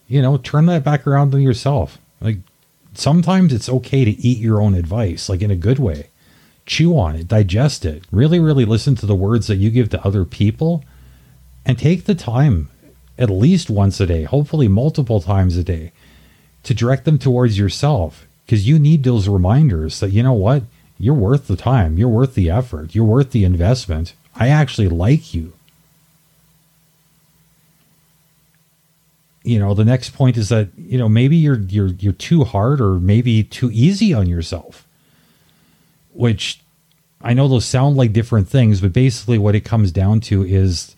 you 0.07 0.23
know, 0.23 0.39
turn 0.39 0.67
that 0.67 0.85
back 0.85 1.07
around 1.07 1.35
on 1.35 1.43
yourself. 1.43 1.99
Like 2.21 2.39
sometimes 2.95 3.53
it's 3.53 3.69
okay 3.69 4.05
to 4.05 4.11
eat 4.11 4.39
your 4.39 4.61
own 4.61 4.75
advice, 4.75 5.29
like 5.29 5.43
in 5.43 5.51
a 5.51 5.57
good 5.57 5.79
way. 5.79 6.09
Chew 6.67 6.99
on 6.99 7.17
it, 7.17 7.29
digest 7.29 7.85
it. 7.85 8.05
Really, 8.11 8.39
really 8.39 8.65
listen 8.65 8.95
to 8.97 9.07
the 9.07 9.15
words 9.15 9.47
that 9.47 9.57
you 9.57 9.71
give 9.71 9.89
to 9.91 10.05
other 10.05 10.25
people 10.25 10.85
and 11.65 11.79
take 11.79 12.05
the 12.05 12.15
time 12.15 12.69
at 13.19 13.31
least 13.31 13.69
once 13.69 14.01
a 14.01 14.07
day, 14.07 14.23
hopefully 14.23 14.69
multiple 14.69 15.21
times 15.21 15.57
a 15.57 15.65
day, 15.65 15.93
to 16.63 16.75
direct 16.75 17.05
them 17.05 17.19
towards 17.19 17.59
yourself 17.59 18.27
because 18.47 18.67
you 18.67 18.79
need 18.79 19.05
those 19.05 19.29
reminders 19.29 20.01
that, 20.01 20.11
you 20.11 20.23
know 20.23 20.33
what, 20.33 20.63
you're 20.99 21.15
worth 21.15 21.47
the 21.47 21.57
time, 21.57 21.99
you're 21.99 22.09
worth 22.09 22.35
the 22.35 22.51
effort, 22.51 22.95
you're 22.95 23.05
worth 23.05 23.31
the 23.33 23.45
investment. 23.45 24.15
I 24.35 24.49
actually 24.49 24.89
like 24.89 25.35
you. 25.35 25.53
You 29.43 29.59
know, 29.59 29.75
the 29.75 29.85
next 29.85 30.11
point 30.11 30.37
is 30.37 30.49
that, 30.51 30.69
you 30.77 30.99
know, 30.99 31.09
maybe 31.09 31.37
you're 31.37 31.61
you're 31.61 31.89
you're 31.89 32.13
too 32.13 32.45
hard 32.45 32.81
or 32.81 32.95
maybe 32.95 33.43
too 33.43 33.71
easy 33.73 34.13
on 34.13 34.27
yourself. 34.29 34.87
Which 36.13 36.61
I 37.23 37.35
know 37.35 37.49
those 37.49 37.65
sound 37.65 37.97
like 37.97 38.13
different 38.13 38.49
things, 38.49 38.81
but 38.81 38.93
basically 38.93 39.39
what 39.39 39.55
it 39.55 39.65
comes 39.65 39.91
down 39.91 40.21
to 40.23 40.45
is 40.45 40.95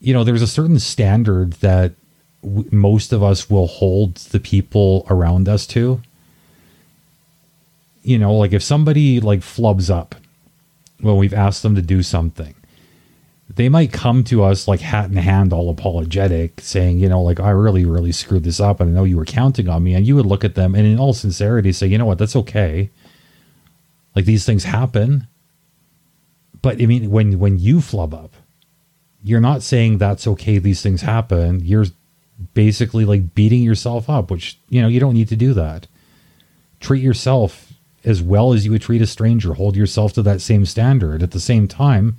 you 0.00 0.12
know, 0.12 0.24
there's 0.24 0.42
a 0.42 0.46
certain 0.46 0.78
standard 0.78 1.54
that 1.54 1.94
w- 2.42 2.68
most 2.70 3.12
of 3.12 3.22
us 3.22 3.48
will 3.48 3.66
hold 3.66 4.16
the 4.16 4.40
people 4.40 5.06
around 5.08 5.48
us 5.48 5.66
to 5.68 6.00
you 8.06 8.18
know, 8.18 8.34
like 8.34 8.52
if 8.52 8.62
somebody 8.62 9.18
like 9.18 9.40
flubs 9.40 9.90
up 9.90 10.14
when 11.00 11.16
we've 11.16 11.34
asked 11.34 11.64
them 11.64 11.74
to 11.74 11.82
do 11.82 12.04
something, 12.04 12.54
they 13.52 13.68
might 13.68 13.92
come 13.92 14.22
to 14.24 14.44
us 14.44 14.68
like 14.68 14.78
hat 14.78 15.10
in 15.10 15.16
hand, 15.16 15.52
all 15.52 15.68
apologetic, 15.70 16.60
saying, 16.60 17.00
you 17.00 17.08
know, 17.08 17.20
like, 17.20 17.40
I 17.40 17.50
really, 17.50 17.84
really 17.84 18.12
screwed 18.12 18.44
this 18.44 18.60
up 18.60 18.78
and 18.78 18.90
I 18.90 18.92
know 18.92 19.02
you 19.02 19.16
were 19.16 19.24
counting 19.24 19.68
on 19.68 19.82
me. 19.82 19.94
And 19.94 20.06
you 20.06 20.14
would 20.14 20.24
look 20.24 20.44
at 20.44 20.54
them 20.54 20.76
and 20.76 20.86
in 20.86 21.00
all 21.00 21.14
sincerity 21.14 21.72
say, 21.72 21.88
you 21.88 21.98
know 21.98 22.06
what, 22.06 22.18
that's 22.18 22.36
okay. 22.36 22.90
Like 24.14 24.24
these 24.24 24.46
things 24.46 24.62
happen. 24.62 25.26
But 26.62 26.80
I 26.80 26.86
mean, 26.86 27.10
when 27.10 27.40
when 27.40 27.58
you 27.58 27.80
flub 27.80 28.14
up, 28.14 28.36
you're 29.26 29.40
not 29.40 29.60
saying 29.60 29.98
that's 29.98 30.24
okay, 30.28 30.58
these 30.58 30.82
things 30.82 31.02
happen. 31.02 31.60
You're 31.64 31.86
basically 32.54 33.04
like 33.04 33.34
beating 33.34 33.60
yourself 33.60 34.08
up, 34.08 34.30
which, 34.30 34.56
you 34.68 34.80
know, 34.80 34.86
you 34.86 35.00
don't 35.00 35.14
need 35.14 35.26
to 35.30 35.36
do 35.36 35.52
that. 35.52 35.88
Treat 36.78 37.02
yourself 37.02 37.72
as 38.04 38.22
well 38.22 38.52
as 38.52 38.64
you 38.64 38.70
would 38.70 38.82
treat 38.82 39.02
a 39.02 39.06
stranger. 39.06 39.54
Hold 39.54 39.74
yourself 39.74 40.12
to 40.12 40.22
that 40.22 40.40
same 40.40 40.64
standard. 40.64 41.24
At 41.24 41.32
the 41.32 41.40
same 41.40 41.66
time, 41.66 42.18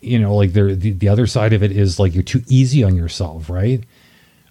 you 0.00 0.18
know, 0.18 0.34
like 0.34 0.54
the, 0.54 0.74
the 0.74 1.08
other 1.10 1.26
side 1.26 1.52
of 1.52 1.62
it 1.62 1.70
is 1.70 2.00
like 2.00 2.14
you're 2.14 2.22
too 2.22 2.44
easy 2.48 2.82
on 2.82 2.96
yourself, 2.96 3.50
right? 3.50 3.84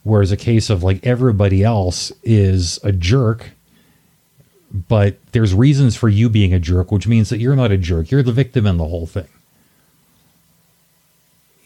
Whereas 0.03 0.31
a 0.31 0.37
case 0.37 0.69
of 0.69 0.83
like 0.83 1.03
everybody 1.03 1.63
else 1.63 2.11
is 2.21 2.79
a 2.83 2.91
jerk, 2.91 3.49
but 4.71 5.17
there's 5.31 5.55
reasons 5.55 5.95
for 5.95 6.09
you 6.09 6.29
being 6.29 6.53
a 6.53 6.59
jerk, 6.59 6.91
which 6.91 7.07
means 7.07 7.29
that 7.29 7.39
you're 7.39 7.55
not 7.55 7.71
a 7.71 7.77
jerk. 7.77 8.11
You're 8.11 8.21
the 8.21 8.31
victim 8.31 8.67
in 8.67 8.77
the 8.77 8.85
whole 8.85 9.07
thing. 9.07 9.27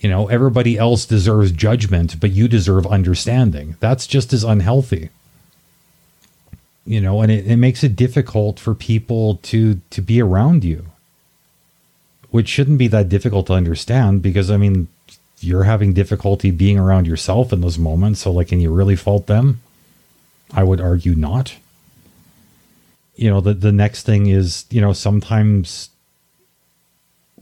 You 0.04 0.10
know, 0.10 0.28
everybody 0.28 0.78
else 0.78 1.06
deserves 1.06 1.52
judgment, 1.52 2.20
but 2.20 2.30
you 2.32 2.48
deserve 2.48 2.86
understanding. 2.86 3.78
That's 3.80 4.06
just 4.06 4.34
as 4.34 4.44
unhealthy. 4.44 5.10
You 6.86 7.02
know 7.02 7.22
and 7.22 7.32
it, 7.32 7.48
it 7.48 7.56
makes 7.56 7.82
it 7.84 7.96
difficult 7.96 8.60
for 8.60 8.76
people 8.76 9.38
to 9.44 9.80
to 9.90 10.02
be 10.02 10.22
around 10.22 10.66
you 10.66 10.88
which 12.30 12.50
shouldn't 12.50 12.78
be 12.78 12.90
that 12.90 13.08
difficult 13.08 13.48
to 13.48 13.54
understand 13.54 14.22
because 14.22 14.52
i 14.52 14.58
mean 14.58 14.90
you're 15.44 15.64
having 15.64 15.94
difficulty 15.94 16.52
being 16.52 16.80
around 16.80 17.06
yourself 17.06 17.52
in 17.52 17.62
those 17.62 17.78
moments. 17.78 18.22
So 18.22 18.32
like 18.32 18.48
can 18.48 18.62
you 18.62 18.72
really 18.72 18.96
fault 18.96 19.28
them? 19.28 19.62
I 20.54 20.64
would 20.64 20.80
argue 20.80 21.16
not. 21.16 21.56
You 23.16 23.30
know 23.30 23.42
the 23.42 23.54
the 23.54 23.72
next 23.72 24.04
thing 24.04 24.28
is 24.28 24.66
you 24.70 24.82
know 24.82 24.94
sometimes 24.94 25.90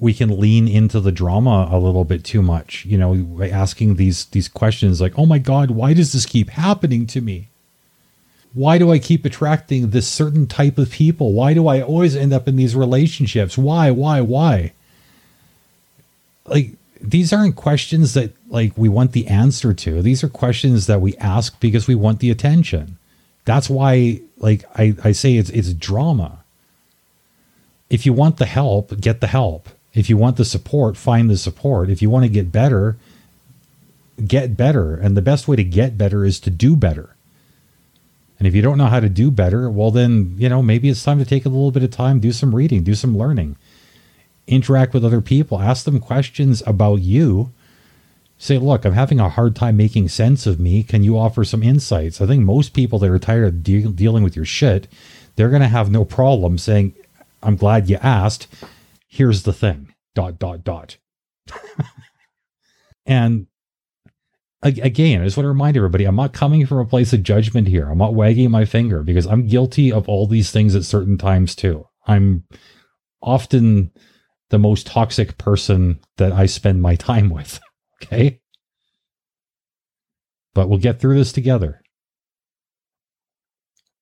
we 0.02 0.14
can 0.14 0.38
lean 0.38 0.68
into 0.68 1.00
the 1.00 1.12
drama 1.12 1.70
a 1.72 1.80
little 1.80 2.04
bit 2.04 2.26
too 2.26 2.42
much 2.42 2.86
you 2.86 2.98
know 2.98 3.16
by 3.16 3.50
asking 3.50 3.96
these 3.96 4.26
these 4.26 4.50
questions 4.50 5.00
like 5.00 5.18
oh 5.18 5.26
my 5.26 5.38
god 5.38 5.72
why 5.72 5.94
does 5.94 6.12
this 6.12 6.26
keep 6.26 6.50
happening 6.50 7.08
to 7.08 7.22
me 7.22 7.48
why 8.54 8.78
do 8.78 8.92
I 8.92 9.00
keep 9.00 9.24
attracting 9.24 9.90
this 9.90 10.08
certain 10.08 10.46
type 10.46 10.78
of 10.78 10.92
people? 10.92 11.34
Why 11.34 11.54
do 11.54 11.68
I 11.68 11.82
always 11.82 12.16
end 12.16 12.34
up 12.34 12.48
in 12.48 12.58
these 12.58 12.76
relationships? 12.76 13.58
Why, 13.58 13.92
why, 13.92 14.22
why? 14.22 14.74
Like, 16.46 16.72
these 17.00 17.32
aren't 17.32 17.56
questions 17.56 18.14
that 18.14 18.34
like 18.50 18.74
we 18.78 18.90
want 18.90 19.14
the 19.14 19.28
answer 19.28 19.74
to. 19.74 20.02
These 20.02 20.24
are 20.24 20.30
questions 20.30 20.86
that 20.88 21.02
we 21.02 21.16
ask 21.18 21.60
because 21.60 21.88
we 21.88 21.96
want 21.96 22.20
the 22.20 22.30
attention. 22.30 22.98
That's 23.46 23.70
why 23.70 24.22
like 24.38 24.66
I, 24.76 24.96
I 25.04 25.12
say 25.14 25.38
it's 25.38 25.50
it's 25.50 25.74
drama. 25.74 26.44
If 27.90 28.06
you 28.06 28.14
want 28.14 28.38
the 28.38 28.46
help, 28.46 29.00
get 29.02 29.20
the 29.20 29.28
help. 29.28 29.70
If 29.94 30.10
you 30.10 30.18
want 30.18 30.38
the 30.38 30.46
support, 30.46 30.98
find 30.98 31.30
the 31.30 31.38
support. 31.38 31.90
If 31.90 32.02
you 32.02 32.10
want 32.10 32.24
to 32.24 32.30
get 32.30 32.52
better, 32.52 32.98
get 34.26 34.56
better. 34.56 34.96
And 34.96 35.18
the 35.18 35.22
best 35.22 35.48
way 35.48 35.56
to 35.56 35.64
get 35.64 35.98
better 35.98 36.24
is 36.26 36.40
to 36.42 36.50
do 36.50 36.76
better. 36.76 37.16
And 38.40 38.48
if 38.48 38.56
you 38.56 38.62
don't 38.62 38.78
know 38.78 38.88
how 38.88 39.00
to 39.00 39.10
do 39.10 39.30
better, 39.30 39.70
well, 39.70 39.92
then, 39.92 40.34
you 40.38 40.50
know, 40.50 40.64
maybe 40.64 40.90
it's 40.90 41.04
time 41.04 41.20
to 41.20 41.26
take 41.26 41.46
a 41.46 41.50
little 41.50 41.72
bit 41.72 41.84
of 41.84 41.92
time, 41.92 42.20
do 42.20 42.32
some 42.32 42.56
reading, 42.56 42.84
do 42.84 42.96
some 42.96 43.16
learning, 43.16 43.56
interact 44.48 44.94
with 44.94 45.06
other 45.06 45.22
people, 45.22 45.62
ask 45.62 45.86
them 45.86 46.00
questions 46.00 46.64
about 46.66 47.02
you. 47.02 47.52
Say, 48.40 48.58
look, 48.58 48.84
I'm 48.84 48.94
having 48.94 49.20
a 49.20 49.30
hard 49.30 49.56
time 49.56 49.78
making 49.78 50.10
sense 50.10 50.48
of 50.48 50.60
me. 50.60 50.82
Can 50.82 51.04
you 51.04 51.20
offer 51.20 51.44
some 51.44 51.62
insights? 51.62 52.20
I 52.20 52.26
think 52.26 52.44
most 52.44 52.74
people 52.74 52.98
that 53.00 53.12
are 53.12 53.20
tired 53.20 53.46
of 53.46 53.64
de- 53.64 53.88
dealing 53.90 54.24
with 54.24 54.36
your 54.36 54.46
shit, 54.46 54.88
they're 55.36 55.50
going 55.50 55.62
to 55.62 55.68
have 55.68 55.92
no 55.92 56.04
problem 56.04 56.58
saying, 56.58 56.96
I'm 57.44 57.56
glad 57.56 57.90
you 57.90 57.98
asked. 57.98 58.48
Here's 59.12 59.44
the 59.44 59.54
thing 59.54 59.94
dot, 60.16 60.40
dot, 60.40 60.64
dot. 60.64 60.98
and 63.06 63.48
again, 64.64 65.22
I 65.22 65.26
just 65.26 65.36
want 65.36 65.46
to 65.46 65.50
remind 65.50 65.76
everybody 65.76 66.06
I'm 66.06 66.16
not 66.16 66.34
coming 66.34 66.66
from 66.66 66.80
a 66.80 66.86
place 66.86 67.12
of 67.12 67.22
judgment 67.22 67.68
here. 67.68 67.90
I'm 67.90 67.98
not 67.98 68.16
wagging 68.16 68.50
my 68.50 68.64
finger 68.64 69.04
because 69.04 69.28
I'm 69.28 69.48
guilty 69.48 69.92
of 69.92 70.08
all 70.08 70.28
these 70.28 70.52
things 70.52 70.76
at 70.76 70.86
certain 70.86 71.18
times 71.18 71.56
too. 71.56 71.86
I'm 72.08 72.46
often 73.22 73.92
the 74.50 74.60
most 74.60 74.88
toxic 74.88 75.38
person 75.38 76.00
that 76.16 76.32
I 76.32 76.46
spend 76.46 76.82
my 76.82 76.96
time 77.10 77.30
with. 77.30 77.60
Okay. 78.02 78.40
But 80.54 80.70
we'll 80.70 80.80
get 80.80 81.02
through 81.02 81.18
this 81.18 81.34
together. 81.34 81.81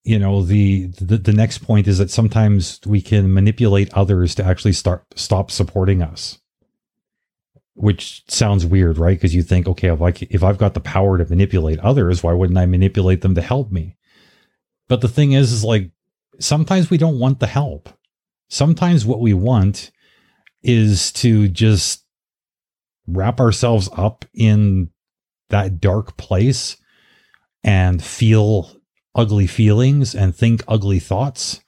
You 0.02 0.18
know, 0.18 0.42
the, 0.42 0.86
the 0.86 1.18
the 1.18 1.32
next 1.32 1.58
point 1.58 1.86
is 1.86 1.98
that 1.98 2.10
sometimes 2.10 2.80
we 2.86 3.02
can 3.02 3.34
manipulate 3.34 3.92
others 3.92 4.34
to 4.36 4.44
actually 4.44 4.72
start 4.72 5.04
stop 5.14 5.50
supporting 5.50 6.02
us 6.02 6.38
which 7.80 8.22
sounds 8.28 8.66
weird, 8.66 8.98
right? 8.98 9.16
Because 9.16 9.34
you 9.34 9.42
think, 9.42 9.66
okay, 9.66 9.88
if 9.88 10.02
I 10.02 10.12
if 10.28 10.44
I've 10.44 10.58
got 10.58 10.74
the 10.74 10.80
power 10.80 11.16
to 11.16 11.24
manipulate 11.24 11.78
others, 11.80 12.22
why 12.22 12.32
wouldn't 12.32 12.58
I 12.58 12.66
manipulate 12.66 13.22
them 13.22 13.34
to 13.34 13.42
help 13.42 13.72
me? 13.72 13.96
But 14.88 15.00
the 15.00 15.08
thing 15.08 15.32
is, 15.32 15.50
is 15.50 15.64
like 15.64 15.90
sometimes 16.38 16.90
we 16.90 16.98
don't 16.98 17.18
want 17.18 17.40
the 17.40 17.46
help. 17.46 17.88
Sometimes 18.48 19.06
what 19.06 19.20
we 19.20 19.32
want 19.32 19.92
is 20.62 21.10
to 21.12 21.48
just 21.48 22.04
wrap 23.06 23.40
ourselves 23.40 23.88
up 23.96 24.26
in 24.34 24.90
that 25.48 25.80
dark 25.80 26.18
place 26.18 26.76
and 27.64 28.02
feel 28.02 28.70
ugly 29.14 29.46
feelings 29.46 30.14
and 30.14 30.34
think 30.34 30.62
ugly 30.68 30.98
thoughts 30.98 31.60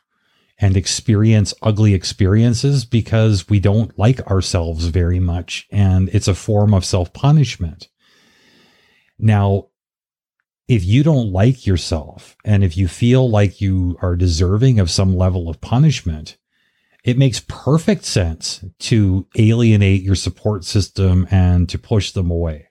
and 0.59 0.77
experience 0.77 1.53
ugly 1.63 1.93
experiences 1.93 2.85
because 2.85 3.49
we 3.49 3.59
don't 3.59 3.99
like 3.99 4.21
ourselves 4.31 4.87
very 4.87 5.19
much. 5.19 5.67
And 5.71 6.09
it's 6.11 6.29
a 6.29 6.35
form 6.35 6.73
of 6.73 6.85
self 6.85 7.13
punishment. 7.13 7.89
Now, 9.19 9.69
if 10.69 10.85
you 10.85 11.03
don't 11.03 11.33
like 11.33 11.67
yourself 11.67 12.37
and 12.45 12.63
if 12.63 12.77
you 12.77 12.89
feel 12.89 13.29
like 13.29 13.61
you 13.61 13.99
are 14.01 14.17
deserving 14.17 14.79
of 14.79 14.91
some 14.91 15.17
level 15.17 15.49
of 15.49 15.61
punishment, 15.61 16.39
it 17.05 17.19
makes 17.19 17.45
perfect 17.49 18.05
sense 18.05 18.65
to 18.79 19.27
alienate 19.37 20.03
your 20.03 20.15
support 20.15 20.65
system 20.65 21.27
and 21.31 21.69
to 21.69 21.79
push 21.79 22.13
them 22.13 22.31
away. 22.31 22.69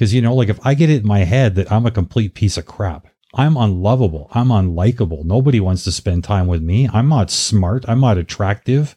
Because, 0.00 0.14
you 0.14 0.22
know, 0.22 0.34
like 0.34 0.48
if 0.48 0.58
I 0.66 0.72
get 0.72 0.88
it 0.88 1.02
in 1.02 1.06
my 1.06 1.24
head 1.24 1.56
that 1.56 1.70
I'm 1.70 1.84
a 1.84 1.90
complete 1.90 2.32
piece 2.32 2.56
of 2.56 2.64
crap, 2.64 3.06
I'm 3.34 3.58
unlovable, 3.58 4.28
I'm 4.32 4.48
unlikable, 4.48 5.24
nobody 5.26 5.60
wants 5.60 5.84
to 5.84 5.92
spend 5.92 6.24
time 6.24 6.46
with 6.46 6.62
me, 6.62 6.88
I'm 6.90 7.10
not 7.10 7.30
smart, 7.30 7.84
I'm 7.86 8.00
not 8.00 8.16
attractive, 8.16 8.96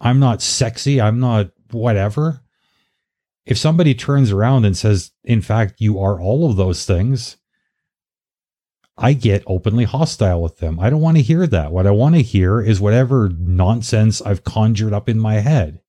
I'm 0.00 0.20
not 0.20 0.42
sexy, 0.42 1.00
I'm 1.00 1.18
not 1.18 1.50
whatever. 1.72 2.40
If 3.44 3.58
somebody 3.58 3.92
turns 3.92 4.30
around 4.30 4.64
and 4.64 4.76
says, 4.76 5.10
in 5.24 5.42
fact, 5.42 5.80
you 5.80 5.98
are 5.98 6.20
all 6.20 6.48
of 6.48 6.56
those 6.56 6.86
things, 6.86 7.36
I 8.96 9.12
get 9.12 9.42
openly 9.44 9.86
hostile 9.86 10.40
with 10.40 10.58
them. 10.58 10.78
I 10.78 10.88
don't 10.88 11.00
want 11.00 11.16
to 11.16 11.22
hear 11.24 11.48
that. 11.48 11.72
What 11.72 11.88
I 11.88 11.90
want 11.90 12.14
to 12.14 12.22
hear 12.22 12.60
is 12.60 12.80
whatever 12.80 13.28
nonsense 13.36 14.22
I've 14.22 14.44
conjured 14.44 14.92
up 14.92 15.08
in 15.08 15.18
my 15.18 15.40
head. 15.40 15.80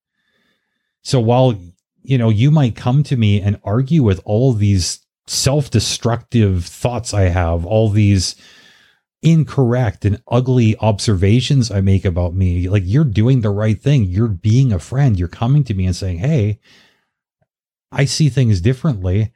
So 1.04 1.20
while, 1.20 1.56
you 2.04 2.18
know, 2.18 2.30
you 2.30 2.52
might 2.52 2.76
come 2.76 3.04
to 3.04 3.18
me 3.18 3.42
and 3.42 3.60
argue 3.64 4.04
with 4.04 4.22
all 4.26 4.54
these 4.54 5.06
self 5.28 5.70
destructive 5.70 6.66
thoughts 6.66 7.14
I 7.14 7.24
have, 7.24 7.66
all 7.66 7.90
these 7.90 8.36
incorrect 9.24 10.04
and 10.04 10.22
ugly 10.28 10.76
observations 10.78 11.70
I 11.70 11.82
make 11.82 12.06
about 12.06 12.34
me, 12.34 12.68
like 12.68 12.84
you're 12.86 13.04
doing 13.04 13.42
the 13.42 13.52
right 13.52 13.80
thing. 13.80 14.06
You're 14.06 14.28
being 14.28 14.74
a 14.74 14.80
friend. 14.80 15.18
You're 15.18 15.28
coming 15.28 15.64
to 15.66 15.74
me 15.74 15.86
and 15.86 15.96
saying, 15.96 16.20
Hey, 16.20 16.60
I 17.92 18.06
see 18.06 18.30
things 18.30 18.62
differently 18.62 19.32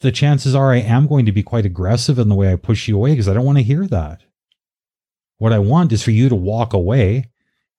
the 0.00 0.12
chances 0.12 0.54
are 0.54 0.72
I 0.72 0.78
am 0.78 1.06
going 1.06 1.26
to 1.26 1.32
be 1.32 1.42
quite 1.42 1.66
aggressive 1.66 2.18
in 2.18 2.28
the 2.28 2.34
way 2.34 2.52
I 2.52 2.56
push 2.56 2.88
you 2.88 2.96
away 2.96 3.12
because 3.12 3.28
I 3.28 3.34
don't 3.34 3.44
want 3.44 3.58
to 3.58 3.64
hear 3.64 3.86
that. 3.86 4.22
What 5.38 5.52
I 5.52 5.58
want 5.58 5.92
is 5.92 6.02
for 6.02 6.10
you 6.10 6.28
to 6.28 6.34
walk 6.34 6.72
away, 6.72 7.30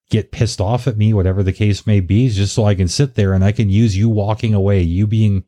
get 0.10 0.32
pissed 0.32 0.62
off 0.62 0.88
at 0.88 0.98
me, 0.98 1.14
whatever 1.14 1.44
the 1.44 1.54
case 1.54 1.86
may 1.86 2.00
be, 2.00 2.30
just 2.30 2.54
so 2.54 2.66
I 2.66 2.76
can 2.76 2.88
sit 2.88 3.16
there 3.16 3.34
and 3.34 3.44
I 3.44 3.52
can 3.52 3.70
use 3.70 3.98
you 3.98 4.10
walking 4.10 4.54
away, 4.54 4.82
you 4.82 5.06
being, 5.08 5.44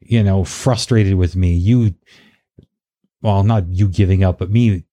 you 0.00 0.22
know, 0.22 0.44
frustrated 0.44 1.14
with 1.14 1.36
me, 1.36 1.54
you, 1.54 1.94
well, 3.22 3.42
not 3.44 3.68
you 3.68 3.88
giving 3.88 4.24
up, 4.24 4.38
but 4.38 4.50
me 4.50 4.84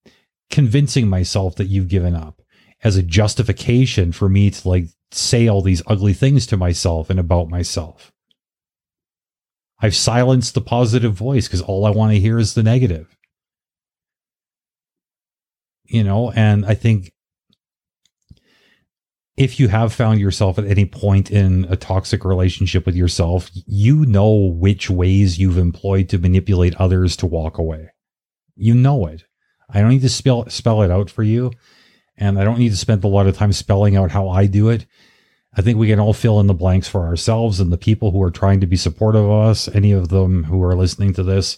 convincing 0.49 1.07
myself 1.07 1.55
that 1.55 1.67
you've 1.67 1.87
given 1.87 2.15
up 2.15 2.41
as 2.83 2.95
a 2.95 3.03
justification 3.03 4.11
for 4.11 4.29
me 4.29 4.49
to 4.51 4.67
like 4.67 4.85
say 5.11 5.47
all 5.47 5.61
these 5.61 5.83
ugly 5.87 6.13
things 6.13 6.45
to 6.47 6.57
myself 6.57 7.09
and 7.09 7.19
about 7.19 7.49
myself. 7.49 8.11
I've 9.79 9.95
silenced 9.95 10.53
the 10.53 10.61
positive 10.61 11.13
voice 11.13 11.47
because 11.47 11.61
all 11.61 11.85
I 11.85 11.89
want 11.89 12.13
to 12.13 12.19
hear 12.19 12.37
is 12.37 12.53
the 12.53 12.63
negative. 12.63 13.17
You 15.85 16.03
know, 16.03 16.31
and 16.31 16.65
I 16.65 16.75
think 16.75 17.11
if 19.41 19.59
you 19.59 19.69
have 19.69 19.91
found 19.91 20.19
yourself 20.19 20.59
at 20.59 20.67
any 20.67 20.85
point 20.85 21.31
in 21.31 21.65
a 21.67 21.75
toxic 21.75 22.23
relationship 22.23 22.85
with 22.85 22.95
yourself, 22.95 23.49
you 23.65 24.05
know 24.05 24.31
which 24.31 24.87
ways 24.87 25.39
you've 25.39 25.57
employed 25.57 26.09
to 26.09 26.19
manipulate 26.19 26.75
others 26.75 27.17
to 27.17 27.25
walk 27.25 27.57
away. 27.57 27.89
You 28.55 28.75
know 28.75 29.07
it. 29.07 29.23
I 29.67 29.81
don't 29.81 29.89
need 29.89 30.03
to 30.03 30.09
spell 30.09 30.47
spell 30.47 30.83
it 30.83 30.91
out 30.91 31.09
for 31.09 31.23
you, 31.23 31.51
and 32.15 32.37
I 32.37 32.43
don't 32.43 32.59
need 32.59 32.69
to 32.69 32.77
spend 32.77 33.03
a 33.03 33.07
lot 33.07 33.25
of 33.25 33.35
time 33.35 33.51
spelling 33.51 33.95
out 33.95 34.11
how 34.11 34.29
I 34.29 34.45
do 34.45 34.69
it. 34.69 34.85
I 35.55 35.63
think 35.63 35.79
we 35.79 35.87
can 35.87 35.99
all 35.99 36.13
fill 36.13 36.39
in 36.39 36.45
the 36.45 36.53
blanks 36.53 36.87
for 36.87 37.01
ourselves 37.01 37.59
and 37.59 37.71
the 37.71 37.79
people 37.79 38.11
who 38.11 38.21
are 38.21 38.31
trying 38.31 38.59
to 38.59 38.67
be 38.67 38.77
supportive 38.77 39.23
of 39.23 39.31
us. 39.31 39.67
Any 39.69 39.91
of 39.91 40.09
them 40.09 40.43
who 40.43 40.61
are 40.61 40.75
listening 40.75 41.13
to 41.13 41.23
this, 41.23 41.57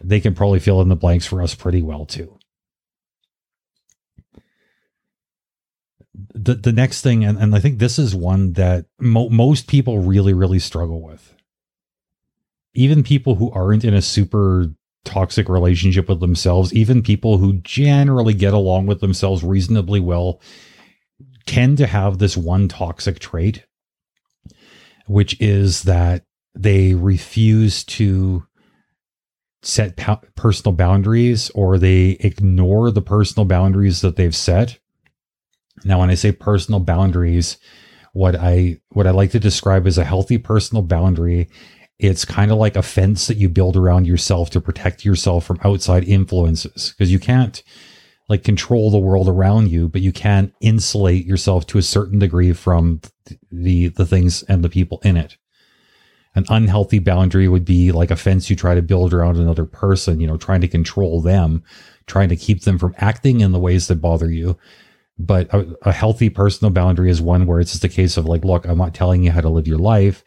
they 0.00 0.20
can 0.20 0.36
probably 0.36 0.60
fill 0.60 0.80
in 0.80 0.88
the 0.88 0.94
blanks 0.94 1.26
for 1.26 1.42
us 1.42 1.56
pretty 1.56 1.82
well 1.82 2.06
too. 2.06 2.38
The 6.14 6.54
the 6.54 6.72
next 6.72 7.02
thing, 7.02 7.24
and, 7.24 7.38
and 7.38 7.54
I 7.54 7.60
think 7.60 7.78
this 7.78 7.98
is 7.98 8.14
one 8.14 8.54
that 8.54 8.86
mo- 8.98 9.28
most 9.28 9.68
people 9.68 10.00
really 10.00 10.34
really 10.34 10.58
struggle 10.58 11.00
with. 11.00 11.34
Even 12.74 13.02
people 13.02 13.36
who 13.36 13.50
aren't 13.52 13.84
in 13.84 13.94
a 13.94 14.02
super 14.02 14.74
toxic 15.04 15.48
relationship 15.48 16.08
with 16.08 16.20
themselves, 16.20 16.74
even 16.74 17.02
people 17.02 17.38
who 17.38 17.54
generally 17.62 18.34
get 18.34 18.52
along 18.52 18.86
with 18.86 19.00
themselves 19.00 19.42
reasonably 19.42 20.00
well 20.00 20.40
tend 21.46 21.78
to 21.78 21.86
have 21.86 22.18
this 22.18 22.36
one 22.36 22.68
toxic 22.68 23.18
trait, 23.18 23.66
which 25.06 25.40
is 25.40 25.84
that 25.84 26.24
they 26.54 26.94
refuse 26.94 27.84
to 27.84 28.44
set 29.62 29.96
personal 30.36 30.74
boundaries 30.74 31.50
or 31.50 31.78
they 31.78 32.10
ignore 32.20 32.90
the 32.90 33.02
personal 33.02 33.44
boundaries 33.44 34.00
that 34.00 34.16
they've 34.16 34.36
set. 34.36 34.79
Now, 35.84 36.00
when 36.00 36.10
I 36.10 36.14
say 36.14 36.32
personal 36.32 36.80
boundaries, 36.80 37.58
what 38.12 38.36
I 38.36 38.80
what 38.90 39.06
I 39.06 39.10
like 39.10 39.30
to 39.32 39.40
describe 39.40 39.86
as 39.86 39.98
a 39.98 40.04
healthy 40.04 40.38
personal 40.38 40.82
boundary, 40.82 41.48
it's 41.98 42.24
kind 42.24 42.50
of 42.50 42.58
like 42.58 42.76
a 42.76 42.82
fence 42.82 43.26
that 43.26 43.36
you 43.36 43.48
build 43.48 43.76
around 43.76 44.06
yourself 44.06 44.50
to 44.50 44.60
protect 44.60 45.04
yourself 45.04 45.44
from 45.44 45.60
outside 45.64 46.04
influences 46.04 46.94
because 46.96 47.12
you 47.12 47.18
can't 47.18 47.62
like 48.28 48.44
control 48.44 48.90
the 48.90 48.98
world 48.98 49.28
around 49.28 49.70
you, 49.70 49.88
but 49.88 50.00
you 50.00 50.12
can 50.12 50.52
insulate 50.60 51.26
yourself 51.26 51.66
to 51.66 51.78
a 51.78 51.82
certain 51.82 52.18
degree 52.18 52.52
from 52.52 53.00
the 53.50 53.88
the 53.88 54.06
things 54.06 54.42
and 54.44 54.64
the 54.64 54.68
people 54.68 55.00
in 55.04 55.16
it. 55.16 55.36
An 56.36 56.44
unhealthy 56.48 57.00
boundary 57.00 57.48
would 57.48 57.64
be 57.64 57.90
like 57.90 58.12
a 58.12 58.16
fence 58.16 58.48
you 58.48 58.54
try 58.54 58.76
to 58.76 58.82
build 58.82 59.12
around 59.12 59.36
another 59.36 59.64
person, 59.64 60.20
you 60.20 60.28
know, 60.28 60.36
trying 60.36 60.60
to 60.60 60.68
control 60.68 61.20
them, 61.20 61.64
trying 62.06 62.28
to 62.28 62.36
keep 62.36 62.62
them 62.62 62.78
from 62.78 62.94
acting 62.98 63.40
in 63.40 63.50
the 63.50 63.58
ways 63.58 63.88
that 63.88 63.96
bother 63.96 64.30
you. 64.30 64.56
But 65.26 65.52
a, 65.52 65.76
a 65.82 65.92
healthy 65.92 66.30
personal 66.30 66.72
boundary 66.72 67.10
is 67.10 67.20
one 67.20 67.46
where 67.46 67.60
it's 67.60 67.72
just 67.72 67.84
a 67.84 67.88
case 67.88 68.16
of 68.16 68.24
like, 68.24 68.44
look, 68.44 68.64
I'm 68.66 68.78
not 68.78 68.94
telling 68.94 69.22
you 69.22 69.30
how 69.30 69.42
to 69.42 69.50
live 69.50 69.68
your 69.68 69.78
life. 69.78 70.24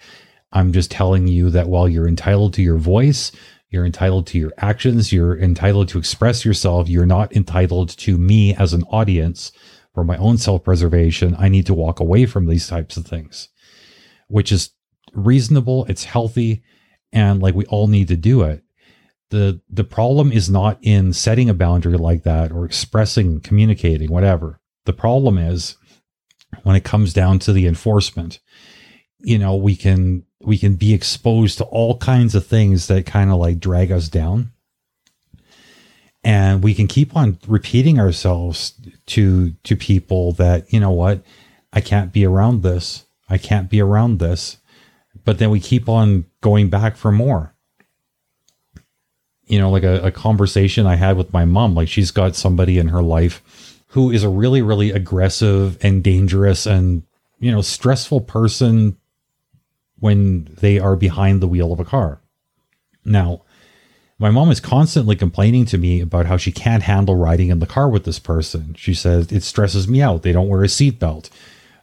I'm 0.52 0.72
just 0.72 0.92
telling 0.92 1.28
you 1.28 1.50
that 1.50 1.68
while 1.68 1.90
you're 1.90 2.08
entitled 2.08 2.54
to 2.54 2.62
your 2.62 2.78
voice, 2.78 3.32
you're 3.70 3.88
entitled 3.88 4.28
to 4.28 4.38
your 4.38 4.54
actions. 4.60 5.12
You're 5.12 5.38
entitled 5.38 5.90
to 5.90 5.98
express 5.98 6.46
yourself. 6.46 6.88
You're 6.88 7.08
not 7.08 7.36
entitled 7.36 7.90
to 7.98 8.20
me 8.20 8.54
as 8.54 8.72
an 8.72 8.84
audience 8.84 9.52
for 9.96 10.04
my 10.04 10.16
own 10.18 10.38
self 10.38 10.64
preservation. 10.64 11.36
I 11.40 11.50
need 11.50 11.66
to 11.66 11.74
walk 11.74 12.00
away 12.00 12.28
from 12.28 12.46
these 12.46 12.68
types 12.68 12.98
of 12.98 13.08
things, 13.08 13.50
which 14.28 14.52
is 14.52 14.70
reasonable. 15.14 15.86
It's 15.86 16.04
healthy. 16.04 16.62
And 17.12 17.42
like 17.42 17.56
we 17.56 17.66
all 17.66 17.88
need 17.88 18.10
to 18.10 18.16
do 18.16 18.44
it. 18.44 18.64
The, 19.32 19.60
the 19.68 19.84
problem 19.84 20.32
is 20.32 20.52
not 20.52 20.78
in 20.84 21.12
setting 21.12 21.50
a 21.50 21.56
boundary 21.56 21.98
like 21.98 22.22
that 22.24 22.52
or 22.52 22.66
expressing, 22.66 23.40
communicating, 23.42 24.12
whatever. 24.12 24.60
The 24.86 24.94
problem 24.94 25.38
is 25.38 25.78
when 26.64 26.76
it 26.76 26.84
comes 26.84 27.14
down 27.14 27.40
to 27.40 27.54
the 27.54 27.68
enforcement, 27.68 28.40
you 29.20 29.38
know, 29.38 29.56
we 29.56 29.76
can 29.76 30.26
we 30.42 30.58
can 30.58 30.76
be 30.76 30.94
exposed 30.94 31.58
to 31.58 31.64
all 31.66 31.98
kinds 31.98 32.36
of 32.36 32.46
things 32.46 32.88
that 32.88 33.06
kind 33.06 33.32
of 33.32 33.38
like 33.38 33.60
drag 33.60 33.92
us 33.92 34.10
down. 34.10 34.52
And 36.26 36.64
we 36.64 36.74
can 36.74 36.88
keep 36.88 37.16
on 37.16 37.38
repeating 37.48 38.00
ourselves 38.00 38.74
to 39.08 39.54
to 39.64 39.76
people 39.76 40.34
that, 40.34 40.72
you 40.72 40.80
know 40.80 40.92
what, 40.92 41.24
I 41.72 41.82
can't 41.82 42.14
be 42.14 42.26
around 42.26 42.62
this. 42.62 43.06
I 43.30 43.38
can't 43.38 43.70
be 43.70 43.82
around 43.82 44.20
this. 44.20 44.58
But 45.26 45.40
then 45.40 45.50
we 45.50 45.60
keep 45.60 45.88
on 45.88 46.26
going 46.42 46.70
back 46.70 46.98
for 46.98 47.12
more. 47.12 47.56
You 49.46 49.60
know, 49.60 49.70
like 49.70 49.84
a, 49.84 50.02
a 50.02 50.12
conversation 50.12 50.86
I 50.86 50.96
had 50.96 51.18
with 51.18 51.34
my 51.34 51.46
mom, 51.46 51.76
like 51.76 51.90
she's 51.90 52.12
got 52.12 52.36
somebody 52.36 52.78
in 52.78 52.90
her 52.90 53.04
life 53.04 53.42
who 53.94 54.10
is 54.10 54.24
a 54.24 54.30
really, 54.30 54.64
really 54.64 54.90
aggressive 54.90 55.78
and 55.84 56.04
dangerous 56.04 56.66
and, 56.66 57.04
you 57.40 57.52
know, 57.52 57.62
stressful 57.62 58.22
person 58.22 58.98
when 60.00 60.46
they 60.60 60.80
are 60.80 60.96
behind 60.96 61.42
the 61.42 61.48
wheel 61.48 61.72
of 61.72 61.80
a 61.80 61.86
car. 61.86 62.20
Now, 63.06 63.44
my 64.18 64.32
mom 64.32 64.50
is 64.50 64.60
constantly 64.60 65.16
complaining 65.16 65.66
to 65.66 65.78
me 65.78 66.02
about 66.02 66.26
how 66.26 66.38
she 66.38 66.52
can't 66.52 66.82
handle 66.82 67.16
riding 67.16 67.50
in 67.50 67.60
the 67.60 67.68
car 67.68 67.88
with 67.88 68.04
this 68.04 68.18
person. 68.18 68.74
She 68.76 68.96
says 68.96 69.32
it 69.32 69.44
stresses 69.44 69.88
me 69.88 70.02
out. 70.02 70.24
They 70.24 70.32
don't 70.32 70.50
wear 70.50 70.64
a 70.64 70.68
seatbelt. 70.68 71.30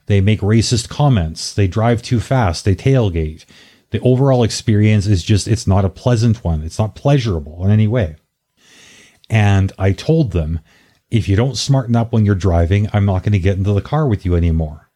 They 0.07 0.21
make 0.21 0.41
racist 0.41 0.89
comments. 0.89 1.55
They 1.55 1.69
drive 1.69 2.03
too 2.03 2.19
fast. 2.19 2.65
They 2.65 2.75
tailgate. 2.75 3.45
The 3.91 4.01
overall 4.01 4.43
experience 4.43 5.07
is 5.07 5.23
just, 5.23 5.47
it's 5.47 5.69
not 5.69 5.85
a 5.85 5.89
pleasant 5.89 6.43
one. 6.43 6.63
It's 6.63 6.79
not 6.79 6.97
pleasurable 6.97 7.65
in 7.65 7.71
any 7.71 7.87
way. 7.87 8.17
And 9.29 9.71
I 9.79 9.93
told 9.93 10.33
them, 10.33 10.59
if 11.11 11.29
you 11.29 11.37
don't 11.37 11.57
smarten 11.57 11.97
up 11.97 12.13
when 12.13 12.25
you're 12.25 12.35
driving, 12.35 12.89
I'm 12.93 13.05
not 13.05 13.23
going 13.23 13.33
to 13.33 13.39
get 13.39 13.59
into 13.59 13.73
the 13.73 13.81
car 13.81 14.07
with 14.07 14.25
you 14.25 14.37
anymore. 14.37 14.91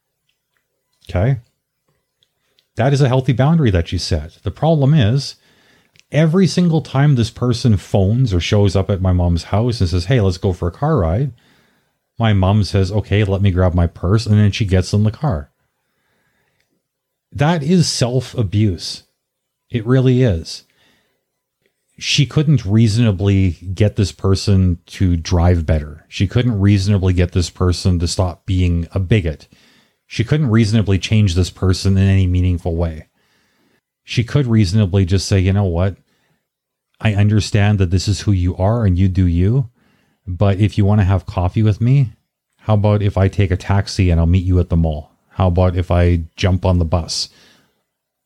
Okay. 1.09 1.41
That 2.77 2.93
is 2.93 3.01
a 3.01 3.09
healthy 3.09 3.33
boundary 3.33 3.71
that 3.71 3.93
you 3.93 3.99
set. 3.99 4.39
The 4.43 4.51
problem 4.51 4.95
is, 4.95 5.37
every 6.11 6.47
single 6.47 6.81
time 6.83 7.15
this 7.15 7.31
person 7.31 7.77
phones 7.77 8.33
or 8.33 8.41
shows 8.41 8.75
up 8.75 8.91
at 8.91 9.01
my 9.01 9.13
mom's 9.13 9.45
house 9.45 9.81
and 9.81 9.91
says, 9.91 10.07
Hey, 10.07 10.21
let's 10.21 10.39
go 10.39 10.53
for 10.53 10.69
a 10.69 10.73
car 10.73 10.99
ride, 10.99 11.33
my 12.19 12.33
mom 12.33 12.65
says, 12.65 12.91
Okay, 12.93 13.25
let 13.25 13.43
me 13.43 13.51
grab 13.51 13.75
my 13.75 13.87
purse. 13.87 14.27
And 14.27 14.39
then 14.39 14.53
she 14.53 14.65
gets 14.65 14.93
in 14.93 15.05
the 15.05 15.11
car. 15.11 15.51
That 17.33 17.63
is 17.63 17.91
self 17.91 18.35
abuse. 18.35 19.05
It 19.71 19.85
really 19.85 20.23
is. 20.23 20.65
She 21.99 22.27
couldn't 22.27 22.65
reasonably 22.65 23.53
get 23.53 23.97
this 23.97 24.11
person 24.11 24.79
to 24.87 25.17
drive 25.17 25.65
better. 25.65 26.05
She 26.09 26.27
couldn't 26.27 26.61
reasonably 26.61 27.13
get 27.13 27.33
this 27.33 27.51
person 27.51 27.99
to 28.01 28.09
stop 28.09 28.47
being 28.47 28.89
a 28.93 28.99
bigot. 28.99 29.47
She 30.07 30.25
couldn't 30.25 30.51
reasonably 30.51 30.99
change 30.99 31.35
this 31.35 31.51
person 31.51 31.97
in 31.97 32.09
any 32.09 32.27
meaningful 32.27 32.77
way. 32.77 33.09
She 34.03 34.25
could 34.25 34.47
reasonably 34.47 35.05
just 35.05 35.27
say, 35.27 35.39
you 35.39 35.53
know 35.53 35.65
what? 35.65 35.97
I 37.01 37.15
understand 37.15 37.79
that 37.79 37.91
this 37.91 38.09
is 38.09 38.23
who 38.23 38.33
you 38.33 38.57
are 38.57 38.85
and 38.85 38.99
you 38.99 39.09
do 39.09 39.27
you. 39.27 39.71
But 40.27 40.59
if 40.59 40.77
you 40.77 40.85
want 40.85 41.01
to 41.01 41.07
have 41.07 41.27
coffee 41.27 41.63
with 41.63 41.81
me, 41.81 42.13
how 42.59 42.75
about 42.75 43.03
if 43.03 43.17
I 43.17 43.29
take 43.29 43.51
a 43.51 43.57
taxi 43.57 44.11
and 44.11 44.19
I'll 44.19 44.27
meet 44.27 44.45
you 44.45 44.59
at 44.59 44.69
the 44.69 44.77
mall? 44.77 45.13
How 45.29 45.49
about 45.49 45.77
if 45.77 45.91
I 45.91 46.25
jump 46.37 46.65
on 46.65 46.79
the 46.79 46.85
bus? 46.85 47.29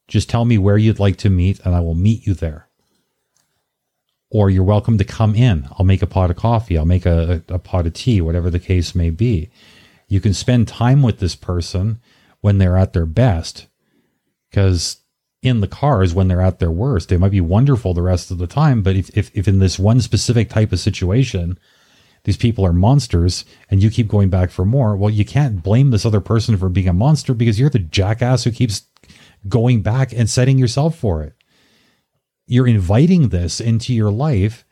Just 0.07 0.31
tell 0.31 0.45
me 0.45 0.59
where 0.59 0.79
you'd 0.79 1.01
like 1.01 1.17
to 1.19 1.31
meet 1.31 1.61
and 1.61 1.75
I 1.75 1.81
will 1.81 1.95
meet 1.95 2.27
you 2.27 2.35
there. 2.35 2.68
Or 4.31 4.51
you're 4.51 4.65
welcome 4.65 4.99
to 4.99 5.05
come 5.05 5.35
in. 5.35 5.67
I'll 5.73 5.87
make 5.87 6.03
a 6.03 6.07
pot 6.07 6.31
of 6.31 6.37
coffee. 6.37 6.77
I'll 6.77 6.85
make 6.85 7.07
a, 7.07 7.43
a, 7.49 7.59
pot 7.59 7.87
of 7.87 7.95
tea, 7.95 8.21
whatever 8.21 8.51
the 8.51 8.59
case 8.59 8.95
may 8.95 9.09
be. 9.09 9.51
You 10.07 10.21
can 10.21 10.35
spend 10.35 10.69
time 10.69 11.03
with 11.03 11.19
this 11.19 11.35
person 11.35 12.01
when 12.41 12.59
they're 12.59 12.77
at 12.77 12.93
their 12.93 13.07
best 13.07 13.67
because 14.51 14.99
in 15.43 15.61
the 15.61 15.69
cars 15.69 16.15
when 16.15 16.29
they're 16.29 16.41
at 16.41 16.59
their 16.59 16.71
worst. 16.71 17.09
They 17.09 17.17
might 17.17 17.31
be 17.31 17.41
wonderful 17.41 17.95
the 17.95 18.03
rest 18.03 18.31
of 18.31 18.39
the 18.39 18.47
time, 18.47 18.83
but 18.83 18.97
if, 18.97 19.17
if, 19.17 19.31
if 19.35 19.47
in 19.47 19.59
this 19.59 19.79
one 19.79 20.01
specific 20.01 20.51
type 20.51 20.73
of 20.73 20.81
situation, 20.81 21.59
these 22.25 22.37
people 22.37 22.67
are 22.67 22.73
monsters 22.73 23.45
and 23.71 23.83
you 23.83 23.91
keep 23.91 24.09
going 24.09 24.31
back 24.31 24.51
for 24.51 24.65
more, 24.65 24.97
well, 24.97 25.11
you 25.11 25.25
can't 25.25 25.63
blame 25.63 25.91
this 25.91 26.05
other 26.05 26.21
person 26.21 26.57
for 26.57 26.69
being 26.69 26.89
a 26.89 26.93
monster 26.93 27.35
because 27.35 27.59
you're 27.61 27.71
the 27.71 27.79
jackass 27.79 28.45
who 28.45 28.51
keeps 28.51 28.83
going 29.49 29.83
back 29.83 30.13
and 30.13 30.29
setting 30.29 30.59
yourself 30.59 30.97
for 30.97 31.23
it. 31.23 31.35
You're 32.49 32.67
inviting 32.67 33.29
this 33.29 33.61
into 33.61 33.95
your 33.95 34.11
life 34.11 34.65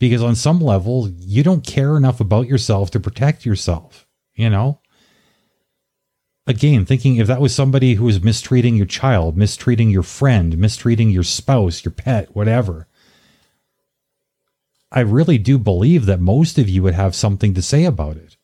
because 0.00 0.22
on 0.22 0.34
some 0.34 0.60
level, 0.60 1.10
you 1.10 1.42
don't 1.42 1.66
care 1.66 1.96
enough 1.96 2.20
about 2.20 2.46
yourself 2.46 2.90
to 2.92 3.00
protect 3.00 3.44
yourself, 3.44 4.06
you 4.34 4.48
know? 4.48 4.80
again, 6.46 6.84
thinking 6.84 7.16
if 7.16 7.26
that 7.26 7.40
was 7.40 7.54
somebody 7.54 7.94
who 7.94 8.04
was 8.04 8.22
mistreating 8.22 8.76
your 8.76 8.86
child, 8.86 9.36
mistreating 9.36 9.90
your 9.90 10.02
friend, 10.02 10.58
mistreating 10.58 11.10
your 11.10 11.22
spouse, 11.22 11.84
your 11.84 11.92
pet, 11.92 12.34
whatever, 12.34 12.88
I 14.90 15.00
really 15.00 15.38
do 15.38 15.58
believe 15.58 16.06
that 16.06 16.20
most 16.20 16.58
of 16.58 16.68
you 16.68 16.82
would 16.82 16.94
have 16.94 17.14
something 17.14 17.54
to 17.54 17.62
say 17.62 17.84
about 17.84 18.16
it. 18.16 18.36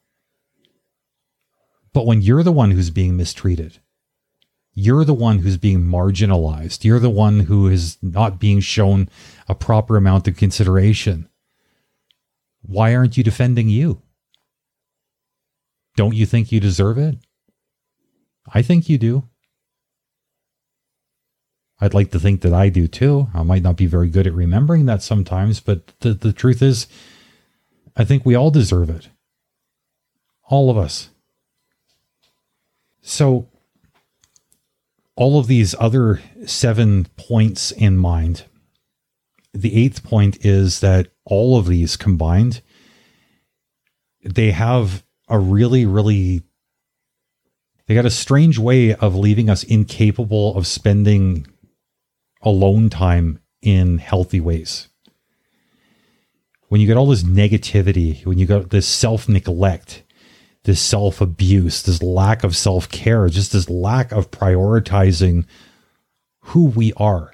But 1.93 2.07
when 2.07 2.23
you're 2.23 2.43
the 2.43 2.53
one 2.53 2.71
who's 2.71 2.91
being 2.91 3.17
mistreated, 3.17 3.81
you're 4.79 5.05
the 5.05 5.13
one 5.13 5.41
who's 5.41 5.57
being 5.57 5.81
marginalized, 5.81 6.85
you're 6.85 7.01
the 7.01 7.11
one 7.11 7.41
who 7.41 7.67
is 7.67 7.99
not 8.01 8.39
being 8.39 8.61
shown 8.61 9.09
a 9.49 9.55
proper 9.55 9.97
amount 9.97 10.29
of 10.29 10.37
consideration. 10.37 11.29
Why 12.63 12.95
aren't 12.95 13.17
you 13.17 13.25
defending 13.25 13.69
you? 13.69 14.03
Don't 15.97 16.15
you 16.15 16.27
think 16.27 16.53
you 16.53 16.61
deserve 16.61 16.97
it? 16.97 17.17
I 18.55 18.63
think 18.63 18.89
you 18.89 18.99
do. 18.99 19.25
I'd 21.81 21.95
like 21.95 22.13
to 22.13 22.21
think 22.21 22.43
that 22.43 22.55
I 22.55 22.69
do 22.69 22.87
too. 22.87 23.29
I 23.35 23.43
might 23.43 23.63
not 23.65 23.77
be 23.77 23.87
very 23.87 24.09
good 24.09 24.29
at 24.29 24.33
remembering 24.33 24.87
that 24.87 25.03
sometimes, 25.03 25.59
but 25.59 25.93
the, 26.01 26.15
the 26.15 26.33
truth 26.33 26.63
is, 26.63 26.87
I 27.97 28.05
think 28.05 28.25
we 28.25 28.37
all 28.37 28.53
deserve 28.53 28.91
it. 28.91 29.09
All 30.45 30.71
of 30.71 30.79
us. 30.79 31.11
So, 33.03 33.49
all 35.19 35.37
of 35.37 35.49
these 35.49 35.75
other 35.81 36.23
seven 36.47 37.09
points 37.17 37.73
in 37.73 37.97
mind, 37.97 38.45
the 39.53 39.75
eighth 39.75 40.05
point 40.05 40.47
is 40.47 40.79
that 40.79 41.09
all 41.25 41.59
of 41.59 41.67
these 41.67 41.97
combined, 41.97 42.63
they 44.25 44.53
have 44.53 45.03
a 45.29 45.37
really, 45.37 45.85
really 45.85 46.45
they 47.87 47.95
got 47.95 48.07
a 48.07 48.11
strange 48.11 48.59
way 48.59 48.95
of 48.95 49.17
leaving 49.17 49.51
us 49.51 49.65
incapable 49.65 50.55
of 50.55 50.67
spending 50.67 51.47
alone 52.43 52.89
time 52.89 53.41
in 53.61 53.99
healthy 53.99 54.41
ways. 54.41 54.89
When 56.69 56.81
you 56.81 56.87
get 56.87 56.97
all 56.97 57.07
this 57.07 57.25
negativity, 57.25 58.25
when 58.25 58.39
you 58.39 58.47
got 58.47 58.71
this 58.71 58.87
self 58.87 59.29
neglect, 59.29 60.05
this 60.65 60.81
self 60.81 61.21
abuse, 61.21 61.83
this 61.83 62.03
lack 62.03 62.45
of 62.45 62.57
self 62.57 62.89
care, 62.89 63.29
just 63.29 63.53
this 63.53 63.71
lack 63.71 64.13
of 64.13 64.31
prioritizing 64.31 65.45
who 66.41 66.67
we 66.67 66.93
are. 66.97 67.33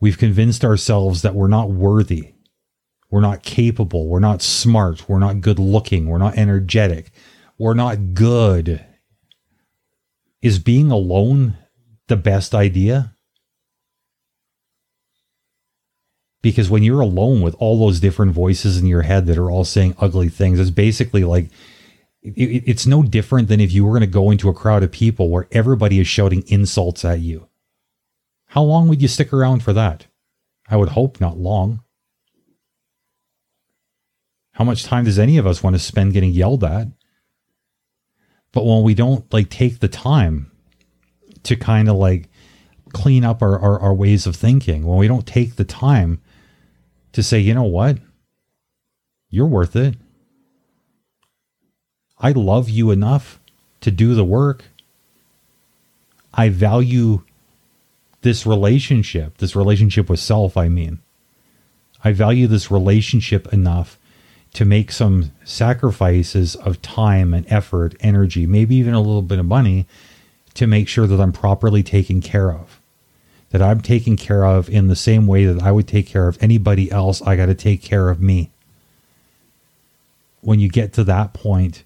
We've 0.00 0.18
convinced 0.18 0.64
ourselves 0.64 1.22
that 1.22 1.34
we're 1.34 1.48
not 1.48 1.70
worthy. 1.70 2.34
We're 3.10 3.20
not 3.20 3.42
capable. 3.42 4.08
We're 4.08 4.20
not 4.20 4.42
smart. 4.42 5.08
We're 5.08 5.18
not 5.18 5.40
good 5.40 5.58
looking. 5.58 6.06
We're 6.06 6.18
not 6.18 6.36
energetic 6.36 7.12
we're 7.58 7.74
not 7.74 8.14
good. 8.14 8.84
Is 10.42 10.58
being 10.58 10.90
alone 10.90 11.56
the 12.08 12.16
best 12.16 12.54
idea? 12.54 13.15
Because 16.42 16.70
when 16.70 16.82
you're 16.82 17.00
alone 17.00 17.42
with 17.42 17.56
all 17.58 17.78
those 17.78 17.98
different 17.98 18.32
voices 18.32 18.78
in 18.78 18.86
your 18.86 19.02
head 19.02 19.26
that 19.26 19.38
are 19.38 19.50
all 19.50 19.64
saying 19.64 19.96
ugly 19.98 20.28
things, 20.28 20.60
it's 20.60 20.70
basically 20.70 21.24
like 21.24 21.50
it's 22.22 22.86
no 22.86 23.02
different 23.02 23.48
than 23.48 23.60
if 23.60 23.72
you 23.72 23.84
were 23.84 23.92
going 23.92 24.00
to 24.00 24.06
go 24.06 24.30
into 24.30 24.48
a 24.48 24.54
crowd 24.54 24.82
of 24.82 24.90
people 24.90 25.28
where 25.28 25.48
everybody 25.52 26.00
is 26.00 26.08
shouting 26.08 26.44
insults 26.48 27.04
at 27.04 27.20
you. 27.20 27.48
How 28.46 28.62
long 28.62 28.88
would 28.88 29.02
you 29.02 29.08
stick 29.08 29.32
around 29.32 29.62
for 29.62 29.72
that? 29.72 30.06
I 30.68 30.76
would 30.76 30.90
hope 30.90 31.20
not 31.20 31.38
long. 31.38 31.82
How 34.52 34.64
much 34.64 34.84
time 34.84 35.04
does 35.04 35.18
any 35.18 35.36
of 35.36 35.46
us 35.46 35.62
want 35.62 35.76
to 35.76 35.80
spend 35.80 36.14
getting 36.14 36.30
yelled 36.30 36.64
at? 36.64 36.88
But 38.52 38.64
when 38.64 38.82
we 38.82 38.94
don't 38.94 39.30
like 39.32 39.50
take 39.50 39.80
the 39.80 39.88
time 39.88 40.50
to 41.42 41.56
kind 41.56 41.88
of 41.88 41.96
like 41.96 42.30
clean 42.92 43.22
up 43.22 43.42
our, 43.42 43.58
our, 43.58 43.78
our 43.78 43.94
ways 43.94 44.26
of 44.26 44.34
thinking, 44.34 44.86
when 44.86 44.98
we 44.98 45.08
don't 45.08 45.26
take 45.26 45.56
the 45.56 45.64
time 45.64 46.22
to 47.16 47.22
say, 47.22 47.38
you 47.38 47.54
know 47.54 47.62
what, 47.62 47.96
you're 49.30 49.46
worth 49.46 49.74
it. 49.74 49.94
I 52.18 52.32
love 52.32 52.68
you 52.68 52.90
enough 52.90 53.40
to 53.80 53.90
do 53.90 54.14
the 54.14 54.22
work. 54.22 54.64
I 56.34 56.50
value 56.50 57.22
this 58.20 58.44
relationship, 58.44 59.38
this 59.38 59.56
relationship 59.56 60.10
with 60.10 60.20
self, 60.20 60.58
I 60.58 60.68
mean. 60.68 60.98
I 62.04 62.12
value 62.12 62.46
this 62.46 62.70
relationship 62.70 63.50
enough 63.50 63.98
to 64.52 64.66
make 64.66 64.92
some 64.92 65.32
sacrifices 65.42 66.54
of 66.54 66.82
time 66.82 67.32
and 67.32 67.50
effort, 67.50 67.94
energy, 68.00 68.46
maybe 68.46 68.76
even 68.76 68.92
a 68.92 69.00
little 69.00 69.22
bit 69.22 69.38
of 69.38 69.46
money 69.46 69.86
to 70.52 70.66
make 70.66 70.86
sure 70.86 71.06
that 71.06 71.18
I'm 71.18 71.32
properly 71.32 71.82
taken 71.82 72.20
care 72.20 72.52
of. 72.52 72.78
That 73.56 73.70
I'm 73.70 73.80
taken 73.80 74.18
care 74.18 74.44
of 74.44 74.68
in 74.68 74.88
the 74.88 74.94
same 74.94 75.26
way 75.26 75.46
that 75.46 75.62
I 75.62 75.72
would 75.72 75.88
take 75.88 76.06
care 76.06 76.28
of 76.28 76.36
anybody 76.42 76.92
else. 76.92 77.22
I 77.22 77.36
got 77.36 77.46
to 77.46 77.54
take 77.54 77.80
care 77.80 78.10
of 78.10 78.20
me. 78.20 78.50
When 80.42 80.60
you 80.60 80.68
get 80.68 80.92
to 80.92 81.04
that 81.04 81.32
point, 81.32 81.82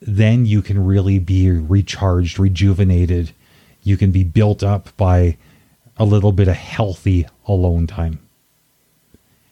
then 0.00 0.46
you 0.46 0.62
can 0.62 0.86
really 0.86 1.18
be 1.18 1.50
recharged, 1.50 2.38
rejuvenated. 2.38 3.32
You 3.82 3.96
can 3.96 4.12
be 4.12 4.22
built 4.22 4.62
up 4.62 4.96
by 4.96 5.38
a 5.96 6.04
little 6.04 6.30
bit 6.30 6.46
of 6.46 6.54
healthy 6.54 7.26
alone 7.48 7.88
time 7.88 8.20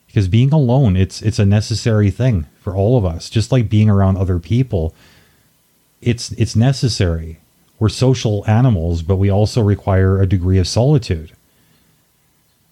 because 0.06 0.28
being 0.28 0.52
alone 0.52 0.96
it's 0.96 1.20
it's 1.22 1.38
a 1.38 1.46
necessary 1.46 2.10
thing 2.10 2.46
for 2.60 2.76
all 2.76 2.98
of 2.98 3.04
us 3.04 3.30
just 3.30 3.50
like 3.50 3.68
being 3.68 3.88
around 3.88 4.16
other 4.16 4.38
people 4.38 4.94
it's 6.00 6.32
it's 6.32 6.56
necessary 6.56 7.38
we're 7.78 7.88
social 7.88 8.48
animals 8.48 9.02
but 9.02 9.16
we 9.16 9.30
also 9.30 9.60
require 9.60 10.20
a 10.20 10.26
degree 10.26 10.58
of 10.58 10.68
solitude. 10.68 11.32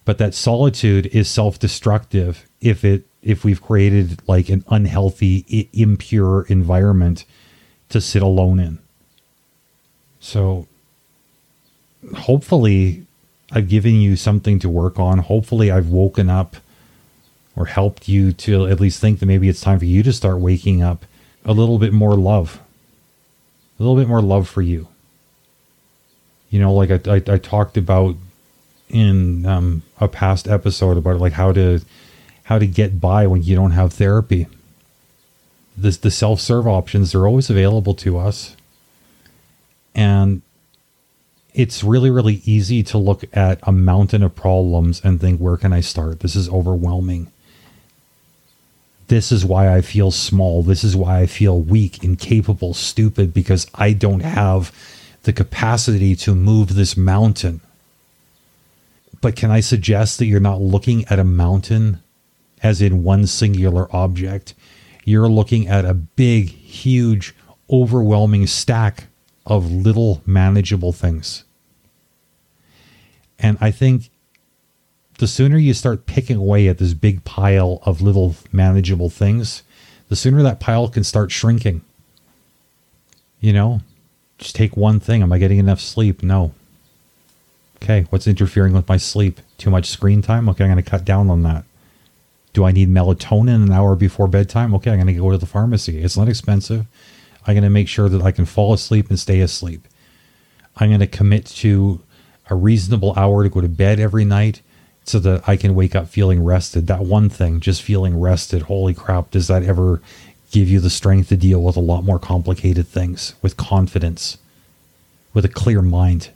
But 0.04 0.18
that 0.18 0.34
solitude 0.34 1.06
is 1.06 1.28
self-destructive 1.28 2.46
if 2.60 2.84
it 2.84 3.04
if 3.22 3.44
we've 3.44 3.62
created 3.62 4.22
like 4.26 4.48
an 4.48 4.64
unhealthy 4.68 5.68
impure 5.72 6.46
environment 6.48 7.24
to 7.90 8.00
sit 8.00 8.22
alone 8.22 8.58
in. 8.58 8.78
So 10.20 10.66
hopefully 12.16 13.06
i've 13.52 13.68
given 13.68 13.94
you 13.94 14.16
something 14.16 14.58
to 14.60 14.68
work 14.68 14.98
on. 14.98 15.18
Hopefully 15.18 15.70
i've 15.70 15.88
woken 15.88 16.30
up 16.30 16.56
or 17.56 17.66
helped 17.66 18.08
you 18.08 18.32
to 18.32 18.66
at 18.66 18.80
least 18.80 19.00
think 19.00 19.20
that 19.20 19.26
maybe 19.26 19.48
it's 19.48 19.60
time 19.60 19.78
for 19.78 19.84
you 19.84 20.02
to 20.02 20.12
start 20.12 20.38
waking 20.38 20.82
up 20.82 21.04
a 21.44 21.52
little 21.52 21.78
bit 21.78 21.92
more 21.92 22.14
love, 22.14 22.60
a 23.80 23.82
little 23.82 23.96
bit 23.96 24.08
more 24.08 24.20
love 24.20 24.46
for 24.46 24.60
you. 24.60 24.86
You 26.50 26.60
know, 26.60 26.72
like 26.74 26.90
I, 26.90 27.14
I, 27.14 27.34
I 27.34 27.38
talked 27.38 27.78
about 27.78 28.14
in 28.90 29.46
um, 29.46 29.82
a 29.98 30.06
past 30.06 30.46
episode 30.46 30.98
about 30.98 31.18
like 31.18 31.32
how 31.32 31.52
to 31.52 31.80
how 32.44 32.58
to 32.58 32.66
get 32.66 33.00
by 33.00 33.26
when 33.26 33.42
you 33.42 33.56
don't 33.56 33.70
have 33.70 33.94
therapy. 33.94 34.46
This 35.76 35.96
the 35.96 36.10
self 36.10 36.40
serve 36.40 36.66
options 36.66 37.14
are 37.14 37.26
always 37.26 37.48
available 37.48 37.94
to 37.94 38.18
us, 38.18 38.54
and 39.94 40.42
it's 41.54 41.82
really 41.82 42.10
really 42.10 42.42
easy 42.44 42.82
to 42.82 42.98
look 42.98 43.24
at 43.32 43.60
a 43.62 43.72
mountain 43.72 44.22
of 44.22 44.34
problems 44.34 45.00
and 45.02 45.20
think 45.20 45.40
where 45.40 45.56
can 45.56 45.72
I 45.72 45.80
start? 45.80 46.20
This 46.20 46.36
is 46.36 46.50
overwhelming. 46.50 47.32
This 49.10 49.32
is 49.32 49.44
why 49.44 49.74
I 49.74 49.80
feel 49.80 50.12
small. 50.12 50.62
This 50.62 50.84
is 50.84 50.94
why 50.94 51.18
I 51.18 51.26
feel 51.26 51.60
weak, 51.60 52.04
incapable, 52.04 52.74
stupid 52.74 53.34
because 53.34 53.66
I 53.74 53.92
don't 53.92 54.20
have 54.20 54.70
the 55.24 55.32
capacity 55.32 56.14
to 56.14 56.32
move 56.32 56.76
this 56.76 56.96
mountain. 56.96 57.60
But 59.20 59.34
can 59.34 59.50
I 59.50 59.58
suggest 59.58 60.18
that 60.18 60.26
you're 60.26 60.38
not 60.38 60.60
looking 60.60 61.04
at 61.06 61.18
a 61.18 61.24
mountain 61.24 62.00
as 62.62 62.80
in 62.80 63.02
one 63.02 63.26
singular 63.26 63.88
object? 63.94 64.54
You're 65.04 65.28
looking 65.28 65.66
at 65.66 65.84
a 65.84 65.92
big, 65.92 66.50
huge, 66.50 67.34
overwhelming 67.68 68.46
stack 68.46 69.08
of 69.44 69.72
little 69.72 70.22
manageable 70.24 70.92
things. 70.92 71.42
And 73.40 73.58
I 73.60 73.72
think 73.72 74.10
the 75.20 75.26
sooner 75.26 75.58
you 75.58 75.74
start 75.74 76.06
picking 76.06 76.38
away 76.38 76.66
at 76.66 76.78
this 76.78 76.94
big 76.94 77.24
pile 77.24 77.80
of 77.84 78.00
little 78.00 78.34
manageable 78.52 79.10
things, 79.10 79.62
the 80.08 80.16
sooner 80.16 80.42
that 80.42 80.60
pile 80.60 80.88
can 80.88 81.04
start 81.04 81.30
shrinking. 81.30 81.82
You 83.38 83.52
know, 83.52 83.80
just 84.38 84.56
take 84.56 84.78
one 84.78 84.98
thing. 84.98 85.22
Am 85.22 85.30
I 85.30 85.36
getting 85.36 85.58
enough 85.58 85.78
sleep? 85.78 86.22
No. 86.22 86.52
Okay, 87.76 88.06
what's 88.08 88.26
interfering 88.26 88.72
with 88.72 88.88
my 88.88 88.96
sleep? 88.96 89.40
Too 89.58 89.68
much 89.68 89.90
screen 89.90 90.22
time? 90.22 90.48
Okay, 90.48 90.64
I'm 90.64 90.70
going 90.70 90.82
to 90.82 90.90
cut 90.90 91.04
down 91.04 91.28
on 91.28 91.42
that. 91.42 91.64
Do 92.54 92.64
I 92.64 92.72
need 92.72 92.88
melatonin 92.88 93.62
an 93.62 93.72
hour 93.72 93.96
before 93.96 94.26
bedtime? 94.26 94.74
Okay, 94.76 94.90
I'm 94.90 94.96
going 94.96 95.14
to 95.14 95.20
go 95.20 95.30
to 95.30 95.38
the 95.38 95.44
pharmacy. 95.44 96.02
It's 96.02 96.16
not 96.16 96.30
expensive. 96.30 96.86
I'm 97.46 97.54
going 97.54 97.62
to 97.62 97.70
make 97.70 97.88
sure 97.88 98.08
that 98.08 98.22
I 98.22 98.32
can 98.32 98.46
fall 98.46 98.72
asleep 98.72 99.10
and 99.10 99.18
stay 99.18 99.40
asleep. 99.40 99.86
I'm 100.76 100.88
going 100.88 101.00
to 101.00 101.06
commit 101.06 101.44
to 101.46 102.00
a 102.48 102.54
reasonable 102.54 103.12
hour 103.18 103.42
to 103.42 103.50
go 103.50 103.60
to 103.60 103.68
bed 103.68 104.00
every 104.00 104.24
night 104.24 104.62
so 105.10 105.18
that 105.18 105.48
I 105.48 105.56
can 105.56 105.74
wake 105.74 105.94
up 105.94 106.08
feeling 106.08 106.42
rested. 106.44 106.86
That 106.86 107.00
one 107.00 107.28
thing, 107.28 107.60
just 107.60 107.82
feeling 107.82 108.18
rested. 108.18 108.62
Holy 108.62 108.94
crap, 108.94 109.30
does 109.30 109.48
that 109.48 109.62
ever 109.62 110.00
give 110.50 110.68
you 110.68 110.80
the 110.80 110.90
strength 110.90 111.28
to 111.28 111.36
deal 111.36 111.62
with 111.62 111.76
a 111.76 111.80
lot 111.80 112.04
more 112.04 112.18
complicated 112.18 112.86
things 112.86 113.34
with 113.42 113.56
confidence, 113.56 114.38
with 115.34 115.44
a 115.44 115.48
clear 115.48 115.82
mind? 115.82 116.30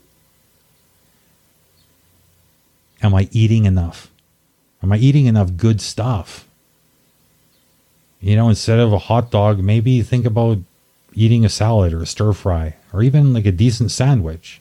Am 3.03 3.15
I 3.15 3.29
eating 3.33 3.65
enough? 3.65 4.11
Am 4.83 4.93
I 4.93 4.97
eating 4.97 5.27
enough 5.27 5.57
good 5.57 5.81
stuff? 5.81 6.47
You 8.21 8.37
know, 8.37 8.49
instead 8.49 8.79
of 8.79 8.93
a 8.93 8.99
hot 8.99 9.31
dog, 9.31 9.59
maybe 9.59 10.03
think 10.03 10.25
about 10.25 10.59
eating 11.13 11.45
a 11.45 11.49
salad 11.49 11.93
or 11.93 12.03
a 12.03 12.07
stir 12.07 12.33
fry 12.33 12.77
or 12.93 13.03
even 13.03 13.35
like 13.35 13.47
a 13.47 13.53
decent 13.53 13.91
sandwich. 13.91 14.61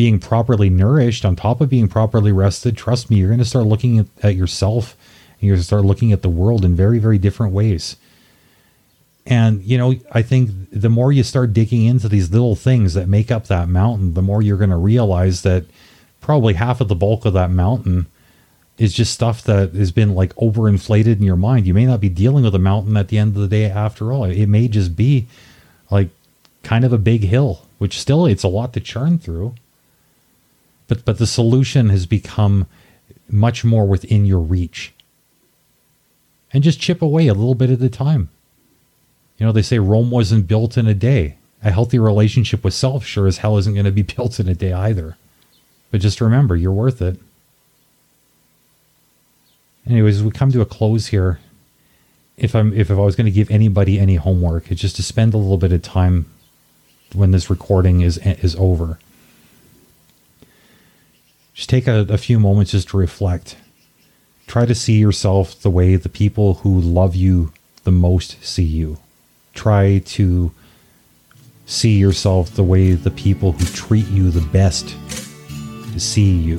Being 0.00 0.18
properly 0.18 0.70
nourished 0.70 1.26
on 1.26 1.36
top 1.36 1.60
of 1.60 1.68
being 1.68 1.86
properly 1.86 2.32
rested, 2.32 2.74
trust 2.74 3.10
me, 3.10 3.18
you're 3.18 3.28
going 3.28 3.38
to 3.38 3.44
start 3.44 3.66
looking 3.66 3.98
at, 3.98 4.06
at 4.22 4.34
yourself 4.34 4.96
and 5.32 5.46
you're 5.46 5.56
going 5.56 5.60
to 5.60 5.66
start 5.66 5.84
looking 5.84 6.10
at 6.10 6.22
the 6.22 6.30
world 6.30 6.64
in 6.64 6.74
very, 6.74 6.98
very 6.98 7.18
different 7.18 7.52
ways. 7.52 7.96
And, 9.26 9.62
you 9.62 9.76
know, 9.76 9.96
I 10.10 10.22
think 10.22 10.52
the 10.72 10.88
more 10.88 11.12
you 11.12 11.22
start 11.22 11.52
digging 11.52 11.84
into 11.84 12.08
these 12.08 12.30
little 12.30 12.56
things 12.56 12.94
that 12.94 13.10
make 13.10 13.30
up 13.30 13.48
that 13.48 13.68
mountain, 13.68 14.14
the 14.14 14.22
more 14.22 14.40
you're 14.40 14.56
going 14.56 14.70
to 14.70 14.76
realize 14.76 15.42
that 15.42 15.66
probably 16.22 16.54
half 16.54 16.80
of 16.80 16.88
the 16.88 16.94
bulk 16.94 17.26
of 17.26 17.34
that 17.34 17.50
mountain 17.50 18.06
is 18.78 18.94
just 18.94 19.12
stuff 19.12 19.42
that 19.42 19.74
has 19.74 19.92
been 19.92 20.14
like 20.14 20.34
overinflated 20.36 21.18
in 21.18 21.22
your 21.22 21.36
mind. 21.36 21.66
You 21.66 21.74
may 21.74 21.84
not 21.84 22.00
be 22.00 22.08
dealing 22.08 22.44
with 22.44 22.54
a 22.54 22.58
mountain 22.58 22.96
at 22.96 23.08
the 23.08 23.18
end 23.18 23.36
of 23.36 23.42
the 23.42 23.48
day 23.48 23.66
after 23.66 24.14
all. 24.14 24.24
It 24.24 24.46
may 24.46 24.66
just 24.66 24.96
be 24.96 25.26
like 25.90 26.08
kind 26.62 26.86
of 26.86 26.92
a 26.94 26.96
big 27.12 27.24
hill, 27.24 27.66
which 27.76 28.00
still 28.00 28.24
it's 28.24 28.44
a 28.44 28.48
lot 28.48 28.72
to 28.72 28.80
churn 28.80 29.18
through. 29.18 29.56
But 30.90 31.04
but 31.04 31.18
the 31.18 31.26
solution 31.26 31.88
has 31.90 32.04
become 32.04 32.66
much 33.28 33.64
more 33.64 33.86
within 33.86 34.26
your 34.26 34.40
reach. 34.40 34.92
And 36.52 36.64
just 36.64 36.80
chip 36.80 37.00
away 37.00 37.28
a 37.28 37.32
little 37.32 37.54
bit 37.54 37.70
at 37.70 37.80
a 37.80 37.88
time. 37.88 38.28
You 39.38 39.46
know, 39.46 39.52
they 39.52 39.62
say 39.62 39.78
Rome 39.78 40.10
wasn't 40.10 40.48
built 40.48 40.76
in 40.76 40.88
a 40.88 40.94
day. 40.94 41.36
A 41.62 41.70
healthy 41.70 42.00
relationship 42.00 42.64
with 42.64 42.74
self 42.74 43.04
sure 43.04 43.28
as 43.28 43.38
hell 43.38 43.56
isn't 43.56 43.72
going 43.72 43.84
to 43.84 43.92
be 43.92 44.02
built 44.16 44.40
in 44.40 44.48
a 44.48 44.54
day 44.54 44.72
either. 44.72 45.16
But 45.92 46.00
just 46.00 46.20
remember, 46.20 46.56
you're 46.56 46.72
worth 46.72 47.00
it. 47.00 47.20
Anyways, 49.86 50.24
we 50.24 50.32
come 50.32 50.50
to 50.50 50.60
a 50.60 50.66
close 50.66 51.06
here. 51.06 51.38
If 52.36 52.56
I'm 52.56 52.72
if, 52.72 52.90
if 52.90 52.98
I 52.98 53.00
was 53.00 53.14
going 53.14 53.26
to 53.26 53.30
give 53.30 53.48
anybody 53.48 54.00
any 54.00 54.16
homework, 54.16 54.72
it's 54.72 54.80
just 54.80 54.96
to 54.96 55.04
spend 55.04 55.34
a 55.34 55.38
little 55.38 55.56
bit 55.56 55.72
of 55.72 55.82
time 55.82 56.26
when 57.14 57.30
this 57.30 57.48
recording 57.48 58.00
is 58.00 58.18
is 58.18 58.56
over. 58.56 58.98
Just 61.60 61.68
take 61.68 61.86
a, 61.86 62.06
a 62.08 62.16
few 62.16 62.40
moments 62.40 62.70
just 62.70 62.88
to 62.88 62.96
reflect. 62.96 63.54
Try 64.46 64.64
to 64.64 64.74
see 64.74 64.94
yourself 64.94 65.60
the 65.60 65.68
way 65.68 65.94
the 65.94 66.08
people 66.08 66.54
who 66.54 66.80
love 66.80 67.14
you 67.14 67.52
the 67.84 67.90
most 67.90 68.42
see 68.42 68.62
you. 68.62 68.96
Try 69.52 69.98
to 69.98 70.52
see 71.66 71.98
yourself 71.98 72.48
the 72.54 72.62
way 72.62 72.92
the 72.92 73.10
people 73.10 73.52
who 73.52 73.66
treat 73.66 74.08
you 74.08 74.30
the 74.30 74.40
best 74.40 74.96
see 76.00 76.32
you. 76.32 76.56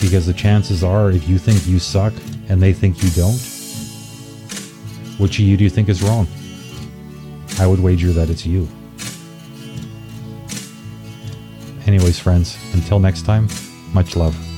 Because 0.00 0.24
the 0.24 0.34
chances 0.34 0.82
are, 0.82 1.10
if 1.10 1.28
you 1.28 1.36
think 1.36 1.66
you 1.66 1.78
suck 1.78 2.14
and 2.48 2.62
they 2.62 2.72
think 2.72 3.02
you 3.02 3.10
don't, 3.10 3.38
which 5.18 5.38
of 5.38 5.44
you 5.44 5.58
do 5.58 5.64
you 5.64 5.70
think 5.70 5.90
is 5.90 6.02
wrong? 6.02 6.26
I 7.58 7.66
would 7.66 7.80
wager 7.80 8.10
that 8.12 8.30
it's 8.30 8.46
you. 8.46 8.66
Anyways, 11.86 12.18
friends, 12.18 12.58
until 12.74 12.98
next 12.98 13.22
time, 13.22 13.48
much 13.92 14.16
love. 14.16 14.49